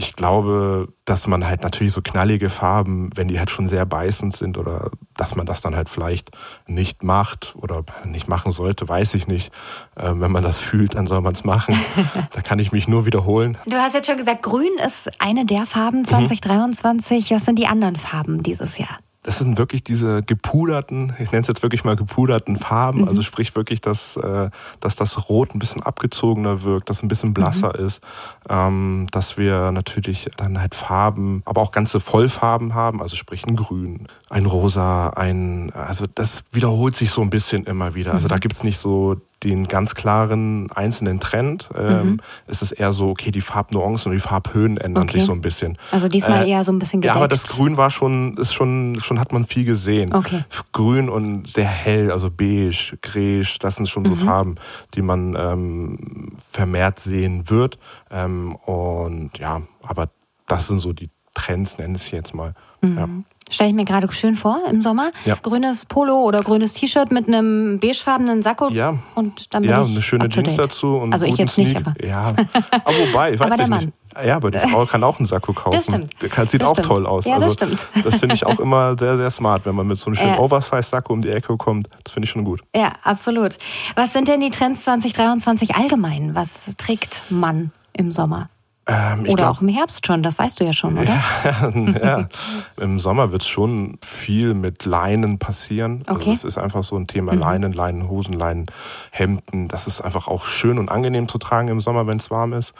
ich 0.00 0.16
glaube, 0.16 0.88
dass 1.04 1.26
man 1.26 1.46
halt 1.46 1.62
natürlich 1.62 1.92
so 1.92 2.00
knallige 2.00 2.48
Farben, 2.48 3.10
wenn 3.14 3.28
die 3.28 3.38
halt 3.38 3.50
schon 3.50 3.68
sehr 3.68 3.84
beißend 3.84 4.34
sind 4.34 4.56
oder 4.56 4.90
dass 5.14 5.36
man 5.36 5.44
das 5.44 5.60
dann 5.60 5.76
halt 5.76 5.90
vielleicht 5.90 6.30
nicht 6.66 7.02
macht 7.02 7.54
oder 7.56 7.84
nicht 8.04 8.26
machen 8.26 8.50
sollte, 8.50 8.88
weiß 8.88 9.12
ich 9.14 9.26
nicht. 9.26 9.52
Äh, 9.96 10.12
wenn 10.14 10.32
man 10.32 10.42
das 10.42 10.58
fühlt, 10.58 10.94
dann 10.94 11.06
soll 11.06 11.20
man 11.20 11.34
es 11.34 11.44
machen. 11.44 11.78
da 12.32 12.40
kann 12.40 12.58
ich 12.58 12.72
mich 12.72 12.88
nur 12.88 13.04
wiederholen. 13.04 13.58
Du 13.66 13.76
hast 13.76 13.94
jetzt 13.94 14.06
schon 14.06 14.16
gesagt, 14.16 14.42
Grün 14.42 14.78
ist 14.84 15.10
eine 15.20 15.44
der 15.44 15.66
Farben 15.66 16.04
2023. 16.04 17.30
Mhm. 17.30 17.34
Was 17.34 17.44
sind 17.44 17.58
die 17.58 17.66
anderen 17.66 17.96
Farben 17.96 18.42
dieses 18.42 18.78
Jahr? 18.78 18.98
Das 19.22 19.38
sind 19.38 19.58
wirklich 19.58 19.84
diese 19.84 20.22
gepuderten, 20.22 21.14
ich 21.18 21.30
nenne 21.30 21.42
es 21.42 21.48
jetzt 21.48 21.62
wirklich 21.62 21.84
mal 21.84 21.94
gepuderten 21.94 22.56
Farben, 22.56 23.02
mhm. 23.02 23.08
also 23.08 23.20
sprich 23.22 23.54
wirklich, 23.54 23.82
dass, 23.82 24.16
äh, 24.16 24.50
dass 24.80 24.96
das 24.96 25.28
Rot 25.28 25.54
ein 25.54 25.58
bisschen 25.58 25.82
abgezogener 25.82 26.62
wirkt, 26.62 26.88
dass 26.88 27.02
ein 27.02 27.08
bisschen 27.08 27.34
blasser 27.34 27.74
mhm. 27.78 27.86
ist, 27.86 28.00
ähm, 28.48 29.06
dass 29.12 29.36
wir 29.36 29.72
natürlich 29.72 30.30
dann 30.36 30.58
halt 30.58 30.74
Farben, 30.74 31.42
aber 31.44 31.60
auch 31.60 31.70
ganze 31.70 32.00
Vollfarben 32.00 32.74
haben, 32.74 33.02
also 33.02 33.14
sprich 33.14 33.46
ein 33.46 33.56
Grün, 33.56 34.08
ein 34.30 34.46
Rosa, 34.46 35.10
ein, 35.10 35.70
also 35.74 36.06
das 36.14 36.44
wiederholt 36.52 36.96
sich 36.96 37.10
so 37.10 37.20
ein 37.20 37.30
bisschen 37.30 37.64
immer 37.64 37.94
wieder. 37.94 38.14
Also 38.14 38.28
da 38.28 38.36
mhm. 38.36 38.40
gibt's 38.40 38.64
nicht 38.64 38.78
so 38.78 39.16
den 39.42 39.68
ganz 39.68 39.94
klaren 39.94 40.70
einzelnen 40.72 41.20
Trend. 41.20 41.70
Ähm, 41.74 42.02
mhm. 42.02 42.20
Es 42.46 42.62
ist 42.62 42.72
eher 42.72 42.92
so, 42.92 43.08
okay, 43.08 43.30
die 43.30 43.40
Farbnuancen 43.40 44.10
und 44.10 44.16
die 44.16 44.20
Farbhöhen 44.20 44.76
ändern 44.76 45.04
okay. 45.04 45.18
sich 45.18 45.24
so 45.24 45.32
ein 45.32 45.40
bisschen. 45.40 45.78
Also 45.90 46.08
diesmal 46.08 46.44
äh, 46.44 46.50
eher 46.50 46.64
so 46.64 46.72
ein 46.72 46.78
bisschen 46.78 47.00
gedeckt. 47.00 47.14
Ja, 47.14 47.20
aber 47.20 47.28
das 47.28 47.44
Grün 47.44 47.76
war 47.76 47.90
schon, 47.90 48.36
ist 48.36 48.52
schon, 48.52 48.98
schon 49.00 49.18
hat 49.18 49.32
man 49.32 49.46
viel 49.46 49.64
gesehen. 49.64 50.14
Okay. 50.14 50.44
Grün 50.72 51.08
und 51.08 51.48
sehr 51.48 51.68
hell, 51.68 52.10
also 52.10 52.30
beige, 52.30 52.98
grege, 53.00 53.48
das 53.60 53.76
sind 53.76 53.88
schon 53.88 54.04
so 54.04 54.12
mhm. 54.12 54.16
Farben, 54.16 54.54
die 54.94 55.02
man 55.02 55.34
ähm, 55.38 56.32
vermehrt 56.50 56.98
sehen 56.98 57.48
wird. 57.48 57.78
Ähm, 58.10 58.56
und 58.56 59.38
ja, 59.38 59.62
aber 59.82 60.10
das 60.46 60.68
sind 60.68 60.80
so 60.80 60.92
die 60.92 61.10
Trends, 61.34 61.78
nenne 61.78 61.96
ich 61.96 62.10
jetzt 62.10 62.34
mal. 62.34 62.54
Mhm. 62.82 62.98
Ja. 62.98 63.08
Stelle 63.50 63.70
ich 63.70 63.76
mir 63.76 63.84
gerade 63.84 64.10
schön 64.12 64.34
vor 64.34 64.60
im 64.70 64.82
Sommer. 64.82 65.10
Ja. 65.24 65.36
Grünes 65.42 65.84
Polo 65.84 66.22
oder 66.22 66.42
grünes 66.42 66.74
T-Shirt 66.74 67.10
mit 67.12 67.28
einem 67.28 67.78
beigefarbenen 67.80 68.42
Sakko. 68.42 68.68
Ja. 68.70 68.96
Und 69.14 69.52
dann 69.54 69.62
bin 69.62 69.70
ja, 69.70 69.82
ich 69.82 69.90
eine 69.90 70.02
schöne 70.02 70.28
Jeans 70.28 70.56
dazu. 70.56 70.96
Und 70.96 71.12
also 71.12 71.26
ich 71.26 71.36
jetzt 71.36 71.54
Sneak. 71.54 71.68
nicht, 71.68 71.76
aber. 71.76 71.94
Ja, 72.04 72.34
aber 72.70 72.94
wobei, 73.08 73.34
ich 73.34 73.40
weiß 73.40 73.46
aber 73.46 73.56
der 73.56 73.68
nicht. 73.68 73.80
Mann. 73.80 73.92
Ja, 74.24 74.36
aber 74.36 74.50
die 74.50 74.58
Frau 74.68 74.84
kann 74.86 75.04
auch 75.04 75.18
einen 75.18 75.26
Sakko 75.26 75.52
kaufen. 75.52 75.76
Das 75.76 75.84
stimmt. 75.84 76.10
Der 76.22 76.46
sieht 76.46 76.62
das 76.62 76.68
auch 76.68 76.74
stimmt. 76.74 76.86
toll 76.86 77.06
aus. 77.06 77.26
Ja, 77.26 77.34
also, 77.34 77.46
das 77.46 77.54
stimmt. 77.54 77.86
Das 78.04 78.16
finde 78.16 78.34
ich 78.34 78.44
auch 78.44 78.58
immer 78.60 78.96
sehr, 78.98 79.16
sehr 79.16 79.30
smart, 79.30 79.66
wenn 79.66 79.74
man 79.74 79.86
mit 79.86 79.98
so 79.98 80.06
einem 80.06 80.16
schönen 80.16 80.34
ja. 80.34 80.38
Oversize-Sakko 80.38 81.12
um 81.12 81.22
die 81.22 81.30
Ecke 81.30 81.56
kommt. 81.56 81.88
Das 82.04 82.12
finde 82.12 82.24
ich 82.24 82.30
schon 82.30 82.44
gut. 82.44 82.60
Ja, 82.74 82.92
absolut. 83.02 83.56
Was 83.94 84.12
sind 84.12 84.28
denn 84.28 84.40
die 84.40 84.50
Trends 84.50 84.84
2023 84.84 85.76
allgemein? 85.76 86.34
Was 86.34 86.76
trägt 86.76 87.24
man 87.30 87.72
im 87.92 88.12
Sommer? 88.12 88.48
Ähm, 88.90 89.20
oder 89.20 89.34
glaub, 89.34 89.56
auch 89.56 89.62
im 89.62 89.68
Herbst 89.68 90.04
schon, 90.04 90.22
das 90.22 90.36
weißt 90.36 90.58
du 90.58 90.64
ja 90.64 90.72
schon, 90.72 90.98
oder? 90.98 91.14
Ja, 91.44 92.18
ja. 92.20 92.28
im 92.76 92.98
Sommer 92.98 93.30
wird 93.30 93.42
es 93.42 93.48
schon 93.48 93.96
viel 94.02 94.54
mit 94.54 94.84
Leinen 94.84 95.38
passieren. 95.38 96.02
Also 96.06 96.20
okay. 96.20 96.30
Also 96.30 96.48
das 96.48 96.56
ist 96.56 96.58
einfach 96.58 96.82
so 96.82 96.96
ein 96.96 97.06
Thema. 97.06 97.34
Mhm. 97.34 97.38
Leinen, 97.38 97.72
Leinenhosen, 97.72 98.34
Leinenhemden. 98.34 99.68
Das 99.68 99.86
ist 99.86 100.00
einfach 100.00 100.26
auch 100.26 100.46
schön 100.46 100.78
und 100.78 100.90
angenehm 100.90 101.28
zu 101.28 101.38
tragen 101.38 101.68
im 101.68 101.80
Sommer, 101.80 102.08
wenn 102.08 102.18
es 102.18 102.30
warm 102.32 102.52
ist. 102.52 102.72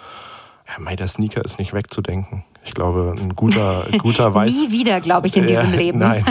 Ja, 0.66 0.74
mei, 0.78 0.96
der 0.96 1.06
Sneaker 1.06 1.44
ist 1.44 1.58
nicht 1.58 1.72
wegzudenken. 1.72 2.44
Ich 2.64 2.74
glaube, 2.74 3.14
ein 3.18 3.34
guter, 3.34 3.84
guter 3.98 4.34
weißer. 4.34 4.54
Nie 4.54 4.70
wieder, 4.70 5.00
glaube 5.00 5.26
ich, 5.26 5.36
in 5.36 5.46
diesem 5.46 5.72
äh, 5.72 5.76
Leben. 5.76 5.98
Nein. 5.98 6.24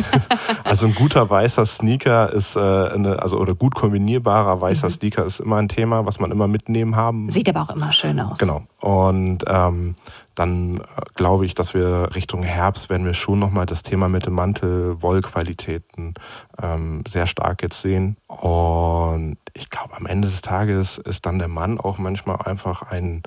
Also 0.63 0.85
ein 0.85 0.93
guter 0.93 1.29
weißer 1.29 1.65
Sneaker 1.65 2.31
ist 2.31 2.55
äh, 2.55 2.59
eine, 2.59 3.21
also 3.21 3.39
oder 3.39 3.55
gut 3.55 3.73
kombinierbarer 3.73 4.61
weißer 4.61 4.87
mhm. 4.87 4.91
Sneaker 4.91 5.25
ist 5.25 5.39
immer 5.39 5.57
ein 5.57 5.67
Thema, 5.67 6.05
was 6.05 6.19
man 6.19 6.31
immer 6.31 6.47
mitnehmen 6.47 6.95
haben. 6.95 7.29
Sieht 7.29 7.49
aber 7.49 7.61
auch 7.61 7.75
immer 7.75 7.91
schön 7.91 8.19
aus. 8.19 8.37
Genau. 8.37 8.63
Und 8.79 9.43
ähm, 9.47 9.95
dann 10.35 10.77
äh, 10.77 10.81
glaube 11.15 11.45
ich, 11.45 11.55
dass 11.55 11.73
wir 11.73 12.15
Richtung 12.15 12.43
Herbst 12.43 12.89
werden 12.89 13.05
wir 13.05 13.13
schon 13.13 13.39
nochmal 13.39 13.65
das 13.65 13.83
Thema 13.83 14.07
mit 14.07 14.25
dem 14.25 14.33
Mantel, 14.33 15.01
Wollqualitäten 15.01 16.13
ähm, 16.61 17.03
sehr 17.07 17.27
stark 17.27 17.61
jetzt 17.61 17.81
sehen. 17.81 18.17
Und 18.27 19.37
ich 19.53 19.69
glaube, 19.69 19.97
am 19.97 20.05
Ende 20.05 20.27
des 20.27 20.41
Tages 20.41 20.97
ist 20.97 21.25
dann 21.25 21.39
der 21.39 21.49
Mann 21.49 21.79
auch 21.79 21.97
manchmal 21.97 22.37
einfach 22.43 22.83
ein 22.83 23.23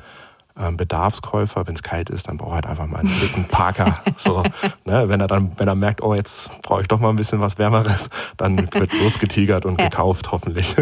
Bedarfskäufer. 0.55 1.67
Wenn 1.67 1.75
es 1.75 1.83
kalt 1.83 2.11
ist, 2.11 2.29
dann 2.29 2.37
braucht 2.37 2.51
er 2.51 2.55
halt 2.55 2.67
einfach 2.67 2.87
mal 2.87 3.01
einen 3.01 3.21
dicken 3.21 3.45
Parker. 3.49 4.03
so, 4.17 4.43
ne? 4.85 5.09
Wenn 5.09 5.21
er 5.21 5.27
dann, 5.27 5.53
wenn 5.59 5.69
er 5.69 5.75
merkt, 5.75 6.03
oh, 6.03 6.15
jetzt 6.15 6.63
brauche 6.63 6.83
ich 6.83 6.89
doch 6.89 7.01
mal 7.01 7.11
ein 7.11 7.17
bisschen 7.17 7.41
was 7.41 7.59
Wärmeres, 7.59 8.11
dann 8.37 8.69
wird 8.73 8.93
losgetigert 9.01 9.67
und 9.67 9.81
ja. 9.81 9.89
gekauft, 9.89 10.33
hoffentlich. 10.33 10.75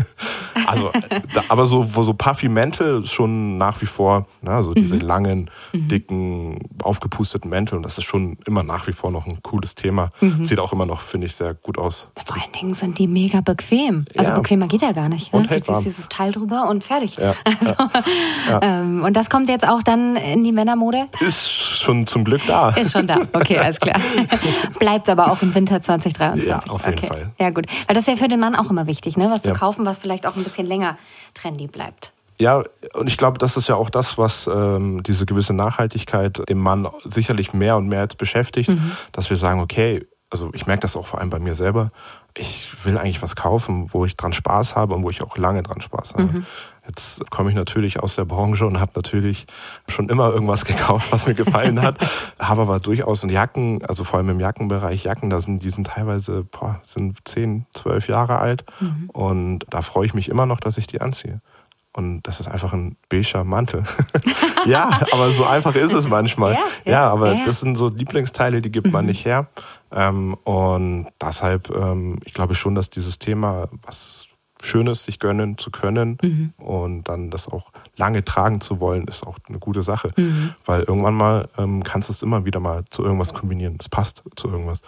also, 0.66 0.90
da, 1.34 1.44
aber 1.48 1.66
so, 1.66 1.94
wo 1.94 2.02
so 2.02 2.14
Puffy 2.14 2.48
Mäntel 2.48 3.06
schon 3.06 3.58
nach 3.58 3.80
wie 3.80 3.86
vor, 3.86 4.26
ne? 4.42 4.62
so 4.62 4.74
diese 4.74 4.96
mhm. 4.96 5.00
langen, 5.00 5.50
mhm. 5.72 5.88
dicken, 5.88 6.58
aufgepusteten 6.82 7.50
Mäntel, 7.50 7.76
und 7.76 7.84
das 7.84 7.98
ist 7.98 8.04
schon 8.04 8.38
immer 8.46 8.62
nach 8.62 8.86
wie 8.86 8.92
vor 8.92 9.10
noch 9.10 9.26
ein 9.26 9.42
cooles 9.42 9.74
Thema. 9.74 10.10
Mhm. 10.20 10.44
Sieht 10.44 10.58
auch 10.58 10.72
immer 10.72 10.86
noch, 10.86 11.00
finde 11.00 11.26
ich, 11.26 11.34
sehr 11.34 11.54
gut 11.54 11.78
aus. 11.78 12.08
Vor 12.24 12.36
allen 12.36 12.52
Dingen 12.52 12.74
sind 12.74 12.98
die 12.98 13.06
mega 13.06 13.40
bequem. 13.40 14.04
Also 14.16 14.30
ja. 14.30 14.36
bequemer 14.36 14.68
geht 14.68 14.82
ja 14.82 14.92
gar 14.92 15.08
nicht. 15.08 15.32
Ne? 15.32 15.40
Und 15.40 15.50
du 15.50 15.62
ziehst 15.62 15.84
dieses 15.84 16.08
Teil 16.08 16.32
drüber 16.32 16.68
und 16.68 16.84
fertig. 16.84 17.16
Ja. 17.16 17.34
Also, 17.60 17.74
ähm, 18.62 19.02
und 19.04 19.16
das 19.16 19.28
kommt 19.28 19.48
jetzt 19.48 19.59
jetzt 19.60 19.68
auch 19.68 19.82
dann 19.82 20.16
in 20.16 20.44
die 20.44 20.52
Männermode? 20.52 21.08
Ist 21.20 21.50
schon 21.50 22.06
zum 22.06 22.24
Glück 22.24 22.40
da. 22.46 22.70
Ist 22.70 22.92
schon 22.92 23.06
da, 23.06 23.16
okay, 23.32 23.58
alles 23.58 23.78
klar. 23.78 24.00
Bleibt 24.78 25.08
aber 25.08 25.30
auch 25.30 25.42
im 25.42 25.54
Winter 25.54 25.80
2023. 25.80 26.48
Ja, 26.48 26.58
auf 26.72 26.86
jeden 26.86 26.98
okay. 26.98 27.06
Fall. 27.06 27.32
Ja, 27.38 27.50
gut. 27.50 27.66
Weil 27.86 27.94
das 27.94 28.04
ist 28.04 28.08
ja 28.08 28.16
für 28.16 28.28
den 28.28 28.40
Mann 28.40 28.54
auch 28.54 28.70
immer 28.70 28.86
wichtig, 28.86 29.16
ne? 29.16 29.28
was 29.30 29.42
zu 29.42 29.48
ja. 29.48 29.54
kaufen, 29.54 29.84
was 29.84 29.98
vielleicht 29.98 30.26
auch 30.26 30.36
ein 30.36 30.44
bisschen 30.44 30.66
länger 30.66 30.96
trendy 31.34 31.66
bleibt. 31.66 32.12
Ja, 32.38 32.62
und 32.94 33.06
ich 33.06 33.18
glaube, 33.18 33.36
das 33.36 33.58
ist 33.58 33.68
ja 33.68 33.74
auch 33.74 33.90
das, 33.90 34.16
was 34.16 34.48
ähm, 34.50 35.02
diese 35.02 35.26
gewisse 35.26 35.52
Nachhaltigkeit 35.52 36.48
dem 36.48 36.58
Mann 36.58 36.88
sicherlich 37.04 37.52
mehr 37.52 37.76
und 37.76 37.88
mehr 37.88 38.02
jetzt 38.02 38.16
beschäftigt, 38.16 38.70
mhm. 38.70 38.92
dass 39.12 39.28
wir 39.28 39.36
sagen, 39.36 39.60
okay, 39.60 40.06
also 40.30 40.48
ich 40.54 40.66
merke 40.66 40.80
das 40.80 40.96
auch 40.96 41.04
vor 41.04 41.20
allem 41.20 41.28
bei 41.28 41.38
mir 41.38 41.54
selber, 41.54 41.90
ich 42.40 42.84
will 42.84 42.98
eigentlich 42.98 43.22
was 43.22 43.36
kaufen, 43.36 43.92
wo 43.92 44.04
ich 44.04 44.16
dran 44.16 44.32
Spaß 44.32 44.74
habe 44.74 44.94
und 44.94 45.02
wo 45.04 45.10
ich 45.10 45.22
auch 45.22 45.36
lange 45.36 45.62
dran 45.62 45.80
Spaß 45.80 46.14
habe. 46.14 46.24
Mhm. 46.24 46.46
Jetzt 46.86 47.30
komme 47.30 47.50
ich 47.50 47.56
natürlich 47.56 48.00
aus 48.00 48.16
der 48.16 48.24
Branche 48.24 48.66
und 48.66 48.80
habe 48.80 48.92
natürlich 48.96 49.46
schon 49.86 50.08
immer 50.08 50.30
irgendwas 50.30 50.64
gekauft, 50.64 51.12
was 51.12 51.26
mir 51.26 51.34
gefallen 51.34 51.82
hat. 51.82 51.98
habe 52.38 52.62
aber 52.62 52.80
durchaus 52.80 53.22
in 53.22 53.30
Jacken, 53.30 53.84
also 53.84 54.04
vor 54.04 54.18
allem 54.18 54.30
im 54.30 54.40
Jackenbereich, 54.40 55.04
Jacken, 55.04 55.30
da 55.30 55.40
sind, 55.40 55.62
die 55.62 55.70
sind 55.70 55.86
teilweise 55.86 56.44
boah, 56.44 56.80
sind 56.82 57.16
10, 57.28 57.66
12 57.74 58.08
Jahre 58.08 58.38
alt. 58.38 58.64
Mhm. 58.80 59.10
Und 59.10 59.66
da 59.70 59.82
freue 59.82 60.06
ich 60.06 60.14
mich 60.14 60.28
immer 60.28 60.46
noch, 60.46 60.60
dass 60.60 60.78
ich 60.78 60.86
die 60.86 61.00
anziehe. 61.00 61.40
Und 61.92 62.22
das 62.22 62.38
ist 62.38 62.46
einfach 62.46 62.72
ein 62.72 62.96
beiger 63.08 63.42
Mantel. 63.42 63.82
ja, 64.64 64.88
aber 65.12 65.30
so 65.30 65.44
einfach 65.44 65.74
ist 65.74 65.92
es 65.92 66.08
manchmal. 66.08 66.52
Ja, 66.52 66.58
ja, 66.84 66.92
ja 66.92 67.10
aber 67.10 67.34
ja, 67.34 67.44
das 67.44 67.60
sind 67.60 67.76
so 67.76 67.88
Lieblingsteile, 67.88 68.62
die 68.62 68.70
gibt 68.70 68.86
mhm. 68.86 68.92
man 68.92 69.06
nicht 69.06 69.24
her. 69.24 69.48
Ähm, 69.92 70.34
und 70.44 71.08
deshalb, 71.20 71.70
ähm, 71.70 72.20
ich 72.24 72.34
glaube 72.34 72.54
schon, 72.54 72.74
dass 72.74 72.90
dieses 72.90 73.18
Thema, 73.18 73.68
was 73.82 74.26
Schönes 74.62 75.04
sich 75.04 75.18
gönnen 75.18 75.56
zu 75.56 75.70
können 75.70 76.18
mhm. 76.22 76.52
und 76.58 77.04
dann 77.04 77.30
das 77.30 77.48
auch 77.48 77.72
lange 77.96 78.24
tragen 78.24 78.60
zu 78.60 78.78
wollen, 78.78 79.06
ist 79.06 79.26
auch 79.26 79.38
eine 79.48 79.58
gute 79.58 79.82
Sache. 79.82 80.10
Mhm. 80.16 80.54
Weil 80.64 80.82
irgendwann 80.82 81.14
mal 81.14 81.48
ähm, 81.56 81.82
kannst 81.82 82.08
du 82.08 82.12
es 82.12 82.22
immer 82.22 82.44
wieder 82.44 82.60
mal 82.60 82.84
zu 82.90 83.02
irgendwas 83.02 83.32
kombinieren. 83.32 83.76
Es 83.80 83.88
passt 83.88 84.22
zu 84.36 84.48
irgendwas. 84.48 84.82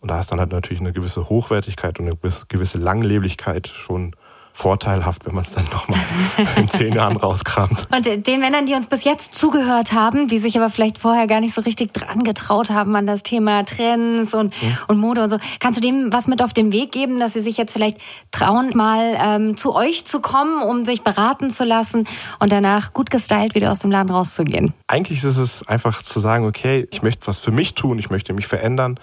Und 0.00 0.10
da 0.10 0.20
ist 0.20 0.30
dann 0.30 0.38
halt 0.38 0.52
natürlich 0.52 0.80
eine 0.80 0.92
gewisse 0.92 1.28
Hochwertigkeit 1.28 1.98
und 1.98 2.06
eine 2.06 2.16
gewisse 2.48 2.78
Langleblichkeit 2.78 3.66
schon 3.66 4.14
vorteilhaft, 4.58 5.24
wenn 5.24 5.34
man 5.36 5.44
es 5.44 5.52
dann 5.52 5.64
nochmal 5.66 6.00
in 6.56 6.68
zehn 6.68 6.92
Jahren 6.92 7.16
rauskramt. 7.16 7.86
Und 7.94 8.26
den 8.26 8.40
Männern, 8.40 8.66
die 8.66 8.74
uns 8.74 8.88
bis 8.88 9.04
jetzt 9.04 9.32
zugehört 9.34 9.92
haben, 9.92 10.26
die 10.26 10.38
sich 10.38 10.58
aber 10.58 10.68
vielleicht 10.68 10.98
vorher 10.98 11.28
gar 11.28 11.38
nicht 11.38 11.54
so 11.54 11.60
richtig 11.60 11.92
dran 11.92 12.24
getraut 12.24 12.70
haben 12.70 12.96
an 12.96 13.06
das 13.06 13.22
Thema 13.22 13.64
Trends 13.64 14.34
und, 14.34 14.60
mhm. 14.60 14.78
und 14.88 14.98
Mode 14.98 15.22
und 15.22 15.28
so, 15.28 15.36
kannst 15.60 15.78
du 15.78 15.80
dem 15.80 16.12
was 16.12 16.26
mit 16.26 16.42
auf 16.42 16.52
den 16.52 16.72
Weg 16.72 16.90
geben, 16.90 17.20
dass 17.20 17.34
sie 17.34 17.40
sich 17.40 17.56
jetzt 17.56 17.72
vielleicht 17.72 17.98
trauen, 18.32 18.72
mal 18.74 19.16
ähm, 19.20 19.56
zu 19.56 19.76
euch 19.76 20.04
zu 20.04 20.20
kommen, 20.20 20.60
um 20.60 20.84
sich 20.84 21.02
beraten 21.02 21.50
zu 21.50 21.64
lassen 21.64 22.08
und 22.40 22.50
danach 22.50 22.92
gut 22.92 23.10
gestylt 23.10 23.54
wieder 23.54 23.70
aus 23.70 23.78
dem 23.78 23.92
Laden 23.92 24.10
rauszugehen? 24.10 24.74
Eigentlich 24.88 25.22
ist 25.22 25.36
es 25.36 25.68
einfach 25.68 26.02
zu 26.02 26.18
sagen, 26.18 26.44
okay, 26.44 26.88
ich 26.90 27.02
möchte 27.02 27.28
was 27.28 27.38
für 27.38 27.52
mich 27.52 27.74
tun, 27.74 27.96
ich 28.00 28.10
möchte 28.10 28.32
mich 28.32 28.48
verändern, 28.48 28.98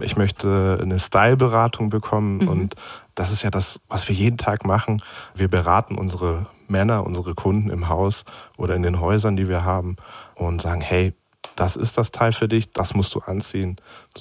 ich 0.00 0.16
möchte 0.16 0.78
eine 0.80 1.00
Styleberatung 1.00 1.88
bekommen 1.88 2.38
mhm. 2.38 2.48
und 2.48 2.74
das 3.20 3.32
ist 3.32 3.42
ja 3.42 3.50
das, 3.50 3.78
was 3.90 4.08
wir 4.08 4.14
jeden 4.14 4.38
Tag 4.38 4.64
machen. 4.64 5.02
Wir 5.34 5.48
beraten 5.48 5.98
unsere 5.98 6.46
Männer, 6.68 7.04
unsere 7.04 7.34
Kunden 7.34 7.68
im 7.68 7.90
Haus 7.90 8.24
oder 8.56 8.74
in 8.74 8.82
den 8.82 8.98
Häusern, 8.98 9.36
die 9.36 9.46
wir 9.46 9.62
haben 9.62 9.96
und 10.36 10.62
sagen, 10.62 10.80
hey, 10.80 11.12
das 11.60 11.76
ist 11.76 11.98
das 11.98 12.10
Teil 12.10 12.32
für 12.32 12.48
dich, 12.48 12.72
das 12.72 12.94
musst 12.94 13.14
du 13.14 13.20
anziehen, 13.20 13.76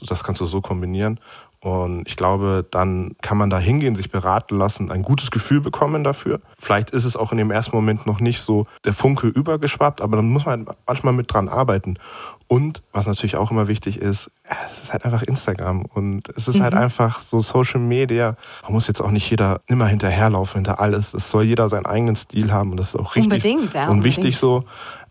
das 0.08 0.26
kannst 0.26 0.42
du 0.42 0.46
so 0.46 0.60
kombinieren. 0.60 1.22
Und 1.62 2.08
ich 2.08 2.16
glaube, 2.16 2.66
dann 2.72 3.16
kann 3.22 3.38
man 3.38 3.50
da 3.50 3.60
hingehen, 3.60 3.96
sich 3.96 4.10
beraten 4.10 4.58
lassen, 4.58 4.92
ein 4.92 5.02
gutes 5.02 5.30
Gefühl 5.30 5.60
bekommen 5.60 6.06
dafür. 6.06 6.40
Vielleicht 6.58 6.90
ist 6.92 7.04
es 7.04 7.18
auch 7.18 7.34
in 7.34 7.38
dem 7.38 7.52
ersten 7.52 7.76
Moment 7.76 8.06
noch 8.06 8.22
nicht 8.22 8.40
so 8.42 8.66
der 8.86 8.94
Funke 8.94 9.28
übergeschwappt, 9.28 10.02
aber 10.02 10.18
dann 10.18 10.30
muss 10.30 10.46
man 10.46 10.68
manchmal 10.88 11.14
mit 11.14 11.34
dran 11.34 11.50
arbeiten. 11.50 11.98
Und 12.48 12.82
was 12.94 13.08
natürlich 13.08 13.36
auch 13.36 13.52
immer 13.52 13.68
wichtig 13.68 14.00
ist, 14.00 14.32
es 14.72 14.84
ist 14.84 14.94
halt 14.94 15.06
einfach 15.06 15.22
Instagram 15.22 15.84
und 15.84 16.30
es 16.30 16.48
ist 16.48 16.62
halt 16.62 16.74
mhm. 16.74 16.78
halt 16.78 16.84
einfach 16.86 17.20
so 17.20 17.40
Social 17.40 17.82
Media. 17.82 18.38
Man 18.64 18.74
muss 18.74 18.88
jetzt 18.88 19.02
auch 19.02 19.12
nicht 19.12 19.30
jeder 19.30 19.62
immer 19.68 19.86
hinterherlaufen 19.86 20.60
hinter 20.60 20.80
alles. 20.80 21.14
Es 21.14 21.30
soll 21.30 21.44
jeder 21.44 21.68
seinen 21.68 21.86
eigenen 21.86 22.16
Stil 22.16 22.52
haben 22.52 22.72
und 22.72 22.78
das 22.78 22.90
ist 22.90 22.96
auch 22.96 23.16
richtig 23.16 23.24
unbedingt, 23.26 23.74
ja, 23.74 23.90
und 23.90 24.04
wichtig 24.04 24.38
so. 24.38 24.64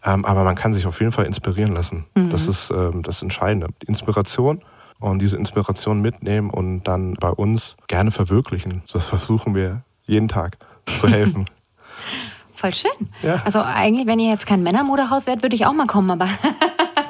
Ähm, 0.09 0.25
aber 0.25 0.45
man 0.45 0.55
kann 0.55 0.73
sich 0.73 0.87
auf 0.87 1.01
jeden 1.01 1.13
Fall 1.13 1.27
inspirieren 1.27 1.75
lassen. 1.75 2.07
Mhm. 2.15 2.31
Das 2.31 2.47
ist 2.47 2.71
ähm, 2.71 3.03
das 3.03 3.21
Entscheidende. 3.21 3.69
Die 3.83 3.87
Inspiration 3.87 4.63
und 5.01 5.21
diese 5.21 5.37
Inspiration 5.37 6.01
mitnehmen 6.01 6.51
und 6.51 6.85
dann 6.85 7.15
bei 7.15 7.31
uns 7.31 7.77
gerne 7.89 8.11
verwirklichen. 8.11 8.83
Das 8.93 9.05
versuchen 9.05 9.55
wir 9.55 9.83
jeden 10.05 10.29
Tag 10.29 10.57
zu 10.87 11.09
helfen. 11.09 11.45
Voll 12.53 12.75
schön. 12.75 13.09
Ja. 13.23 13.43
Also 13.45 13.61
eigentlich, 13.61 14.07
wenn 14.07 14.19
ihr 14.19 14.31
jetzt 14.31 14.47
kein 14.47 14.63
Männermodehaus 14.63 15.27
wärt, 15.27 15.43
würde 15.43 15.55
ich 15.55 15.67
auch 15.67 15.75
mal 15.75 15.87
kommen, 15.87 16.11
aber 16.11 16.29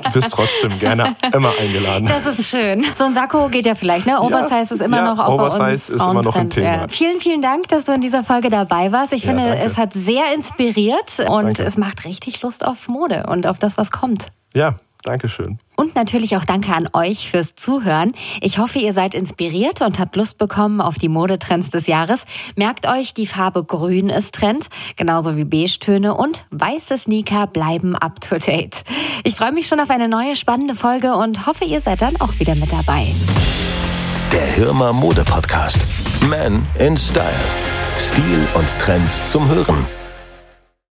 Du 0.05 0.11
bist 0.13 0.31
trotzdem 0.31 0.79
gerne 0.79 1.17
immer 1.35 1.53
eingeladen. 1.61 2.07
Das 2.07 2.27
ist 2.27 2.49
schön. 2.49 2.85
So 2.97 3.05
ein 3.05 3.15
Sakko 3.15 3.49
geht 3.49 3.67
ja 3.67 3.75
vielleicht, 3.75 4.07
ne? 4.07 4.21
Oversize 4.21 4.55
ja, 4.55 4.61
ist 4.61 4.83
immer 4.83 4.99
ja, 4.99 5.15
noch 5.15 5.19
auch 5.19 5.35
Oversize 5.35 5.59
bei 5.59 5.73
uns 5.73 5.89
ist 5.89 6.03
immer 6.03 6.23
noch 6.23 6.37
ein 6.37 6.51
Thema. 6.51 6.67
Ja. 6.67 6.89
Vielen, 6.89 7.21
vielen 7.21 7.43
Dank, 7.43 7.69
dass 7.69 7.85
du 7.85 7.93
in 7.93 8.01
dieser 8.01 8.25
Folge 8.25 8.51
dabei 8.51 8.93
warst. 8.93 9.13
Ich 9.13 9.23
finde, 9.23 9.45
danke. 9.45 9.65
es 9.65 9.77
hat 9.79 9.93
sehr 9.93 10.35
inspiriert 10.35 11.21
und 11.29 11.45
danke. 11.45 11.63
es 11.63 11.77
macht 11.77 12.05
richtig 12.05 12.43
Lust 12.43 12.65
auf 12.65 12.89
Mode 12.89 13.25
und 13.29 13.47
auf 13.47 13.59
das, 13.59 13.77
was 13.77 13.91
kommt. 13.91 14.29
Ja, 14.55 14.77
Dankeschön. 15.09 15.59
Und 15.75 15.95
natürlich 15.95 16.37
auch 16.37 16.45
danke 16.45 16.75
an 16.75 16.87
euch 16.93 17.31
fürs 17.31 17.55
Zuhören. 17.55 18.13
Ich 18.43 18.59
hoffe, 18.59 18.79
ihr 18.79 18.93
seid 18.93 19.15
inspiriert 19.15 19.81
und 19.81 19.99
habt 19.99 20.17
Lust 20.17 20.37
bekommen 20.37 20.83
auf 20.83 20.99
die 20.99 21.09
Modetrends 21.09 21.71
des 21.71 21.87
Jahres. 21.87 22.25
Merkt 22.57 22.87
euch, 22.87 23.15
die 23.15 23.27
Farbe 23.27 23.65
Grün 23.65 24.11
ist 24.11 24.35
Trend, 24.35 24.67
genauso 24.97 25.39
wie 25.39 25.45
Beige-Töne 25.45 26.15
und 26.15 26.45
weiße 26.51 26.99
Sneaker 26.99 27.47
bleiben 27.47 27.97
up 27.97 28.21
to 28.21 28.37
date. 28.37 28.85
Ich 29.25 29.35
freue 29.35 29.53
mich 29.53 29.67
schon 29.67 29.81
auf 29.81 29.89
eine 29.89 30.09
neue 30.09 30.37
spannende 30.37 30.75
Folge 30.75 31.15
und 31.15 31.47
hoffe, 31.47 31.65
ihr 31.65 31.81
seid 31.81 32.03
dann 32.03 32.21
auch 32.21 32.39
wieder 32.39 32.55
mit 32.55 32.71
dabei. 32.71 33.15
Der 34.31 34.47
Hirmer 34.47 34.93
Mode 34.93 35.25
Podcast. 35.25 35.81
Man 36.21 36.67
in 36.79 36.95
Style. 36.99 37.33
Stil 37.99 38.47
und 38.55 38.79
Trends 38.79 39.25
zum 39.25 39.49
Hören. 39.49 39.87